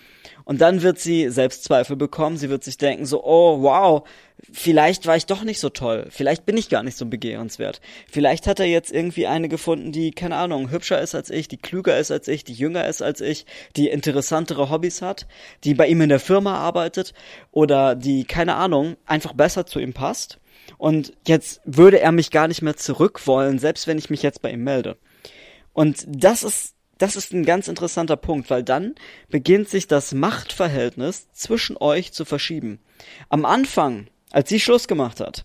Und 0.44 0.60
dann 0.60 0.82
wird 0.82 0.98
sie 0.98 1.28
Selbstzweifel 1.28 1.96
bekommen. 1.96 2.36
Sie 2.36 2.50
wird 2.50 2.64
sich 2.64 2.76
denken, 2.76 3.06
so, 3.06 3.24
oh, 3.24 3.62
wow, 3.62 4.06
vielleicht 4.52 5.06
war 5.06 5.16
ich 5.16 5.26
doch 5.26 5.44
nicht 5.44 5.60
so 5.60 5.70
toll. 5.70 6.06
Vielleicht 6.10 6.44
bin 6.44 6.56
ich 6.56 6.68
gar 6.68 6.82
nicht 6.82 6.96
so 6.96 7.06
begehrenswert. 7.06 7.80
Vielleicht 8.10 8.46
hat 8.46 8.60
er 8.60 8.66
jetzt 8.66 8.92
irgendwie 8.92 9.26
eine 9.26 9.48
gefunden, 9.48 9.92
die, 9.92 10.10
keine 10.10 10.36
Ahnung, 10.36 10.70
hübscher 10.70 11.00
ist 11.00 11.14
als 11.14 11.30
ich, 11.30 11.48
die 11.48 11.56
klüger 11.56 11.98
ist 11.98 12.10
als 12.10 12.28
ich, 12.28 12.44
die 12.44 12.52
jünger 12.52 12.86
ist 12.86 13.02
als 13.02 13.20
ich, 13.20 13.46
die 13.76 13.88
interessantere 13.88 14.70
Hobbys 14.70 15.00
hat, 15.00 15.26
die 15.64 15.74
bei 15.74 15.86
ihm 15.86 16.00
in 16.00 16.08
der 16.08 16.20
Firma 16.20 16.56
arbeitet 16.56 17.14
oder 17.52 17.94
die, 17.94 18.24
keine 18.24 18.56
Ahnung, 18.56 18.96
einfach 19.06 19.32
besser 19.32 19.66
zu 19.66 19.78
ihm 19.78 19.92
passt. 19.92 20.38
Und 20.78 21.12
jetzt 21.26 21.60
würde 21.64 22.00
er 22.00 22.12
mich 22.12 22.30
gar 22.30 22.48
nicht 22.48 22.62
mehr 22.62 22.76
zurück 22.76 23.26
wollen, 23.26 23.58
selbst 23.58 23.86
wenn 23.86 23.98
ich 23.98 24.10
mich 24.10 24.22
jetzt 24.22 24.42
bei 24.42 24.50
ihm 24.50 24.64
melde. 24.64 24.96
Und 25.72 26.04
das 26.08 26.42
ist 26.42 26.74
das 26.98 27.14
ist 27.14 27.34
ein 27.34 27.44
ganz 27.44 27.68
interessanter 27.68 28.16
Punkt, 28.16 28.48
weil 28.48 28.62
dann 28.62 28.94
beginnt 29.28 29.68
sich 29.68 29.86
das 29.86 30.14
Machtverhältnis 30.14 31.30
zwischen 31.32 31.76
euch 31.76 32.12
zu 32.12 32.24
verschieben. 32.24 32.80
Am 33.28 33.44
Anfang 33.44 34.08
als 34.36 34.48
sie 34.48 34.60
Schluss 34.60 34.88
gemacht 34.88 35.20
hat, 35.20 35.44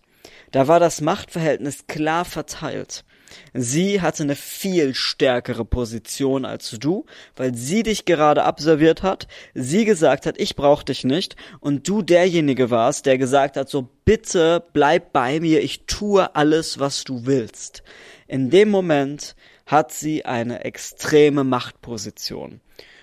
da 0.52 0.68
war 0.68 0.80
das 0.80 1.02
Machtverhältnis 1.02 1.88
klar 1.88 2.26
verteilt. 2.26 3.06
Sie 3.54 4.02
hatte 4.02 4.24
eine 4.24 4.36
viel 4.36 4.94
stärkere 4.94 5.66
Position 5.66 6.46
als 6.46 6.72
du, 6.72 7.06
weil 7.36 7.56
sie 7.56 7.84
dich 7.84 8.06
gerade 8.06 8.44
abserviert 8.44 9.04
hat, 9.04 9.28
sie 9.54 9.86
gesagt 9.86 10.26
hat, 10.26 10.40
ich 10.40 10.56
brauch 10.56 10.84
dich 10.84 11.04
nicht, 11.04 11.36
und 11.60 11.88
du 11.88 12.02
derjenige 12.02 12.70
warst, 12.70 13.06
der 13.06 13.18
gesagt 13.18 13.58
hat, 13.58 13.70
so 13.70 13.90
bitte 14.06 14.64
bleib 14.74 15.14
bei 15.14 15.40
mir, 15.40 15.62
ich 15.62 15.86
tue 15.86 16.36
alles, 16.36 16.80
was 16.80 17.04
du 17.04 17.26
willst. 17.26 17.84
In 18.28 18.50
dem 18.50 18.70
Moment 18.70 19.36
hat 19.66 19.92
sie 19.92 20.26
eine 20.26 20.64
extreme 20.64 21.44
Machtposition. 21.44 22.62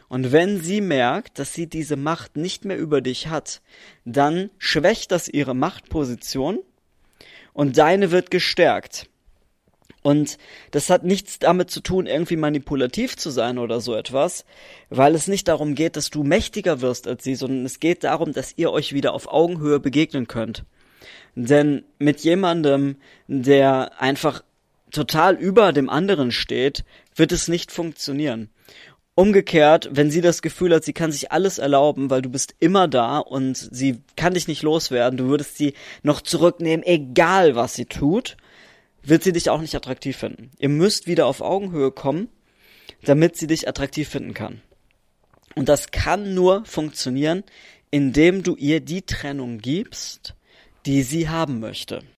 Und 0.09 0.33
wenn 0.33 0.61
sie 0.61 0.81
merkt, 0.81 1.38
dass 1.38 1.53
sie 1.53 1.67
diese 1.67 1.97
Macht 1.97 2.37
nicht 2.37 2.64
mehr 2.64 2.79
über 2.79 3.01
dich 3.01 3.29
hat, 3.29 3.61
dann 4.05 4.51
schwächt 4.59 5.12
das 5.12 5.29
ihre 5.29 5.55
Machtposition 5.55 6.61
und 7.53 7.77
deine 7.77 8.11
wird 8.11 8.31
gestärkt. 8.31 9.09
Und 10.09 10.38
das 10.71 10.88
hat 10.88 11.05
nichts 11.05 11.38
damit 11.38 11.71
zu 11.71 11.83
tun, 11.83 12.07
irgendwie 12.07 12.37
manipulativ 12.37 13.18
zu 13.18 13.29
sein 13.29 13.59
oder 13.59 13.83
so 13.83 13.94
etwas, 13.94 14.47
weil 14.88 15.14
es 15.14 15.29
nicht 15.29 15.49
darum 15.49 15.75
geht, 15.75 15.97
dass 15.97 16.09
du 16.09 16.23
mächtiger 16.23 16.81
wirst 16.81 17.07
als 17.07 17.25
sie, 17.25 17.35
sondern 17.35 17.66
es 17.66 17.79
geht 17.79 18.05
darum, 18.05 18.33
dass 18.33 18.55
ihr 18.57 18.73
euch 18.73 18.94
wieder 18.94 19.12
auf 19.12 19.31
Augenhöhe 19.31 19.81
begegnen 19.81 20.27
könnt. 20.27 20.64
Denn 21.35 21.85
mit 21.99 22.21
jemandem, 22.21 22.97
der 23.27 24.01
einfach 24.01 24.42
total 24.90 25.35
über 25.35 25.75
dem 25.75 25.90
anderen 25.90 26.33
steht, 26.33 26.87
wird 27.14 27.31
es 27.31 27.47
nicht 27.47 27.71
funktionieren. 27.71 28.49
Umgekehrt, 29.14 29.90
wenn 29.92 30.11
sie 30.11 30.23
das 30.23 30.40
Gefühl 30.40 30.75
hat, 30.75 30.85
sie 30.85 30.94
kann 30.94 31.12
sich 31.12 31.33
alles 31.33 31.59
erlauben, 31.59 32.09
weil 32.09 32.23
du 32.23 32.31
bist 32.31 32.55
immer 32.61 32.88
da 32.88 33.18
und 33.18 33.59
sie 33.59 34.01
kann 34.16 34.33
dich 34.33 34.49
nicht 34.49 34.62
loswerden, 34.62 35.18
du 35.18 35.27
würdest 35.27 35.59
sie 35.59 35.75
noch 36.03 36.23
zurücknehmen, 36.23 36.87
egal 36.87 37.57
was 37.57 37.75
sie 37.75 37.85
tut, 37.85 38.38
wird 39.09 39.23
sie 39.23 39.33
dich 39.33 39.51
auch 39.51 39.61
nicht 39.61 39.75
attraktiv 39.75 40.16
finden. 40.16 40.51
Ihr 40.59 40.68
müsst 40.68 41.07
wieder 41.07 41.27
auf 41.27 41.40
Augenhöhe 41.40 41.90
kommen, 41.90 42.29
damit 43.03 43.37
sie 43.37 43.47
dich 43.47 43.68
attraktiv 43.68 44.09
finden 44.09 44.35
kann. 44.35 44.61
Und 45.55 45.68
das 45.68 45.90
kann 45.90 46.35
nur 46.35 46.64
funktionieren, 46.64 47.44
indem 47.90 48.42
du 48.42 48.55
ihr 48.57 48.81
die 48.81 49.03
Trennung 49.03 49.59
gibst, 49.59 50.35
die 50.87 51.03
sie 51.03 51.29
haben 51.29 51.61
möchte. 51.61 52.03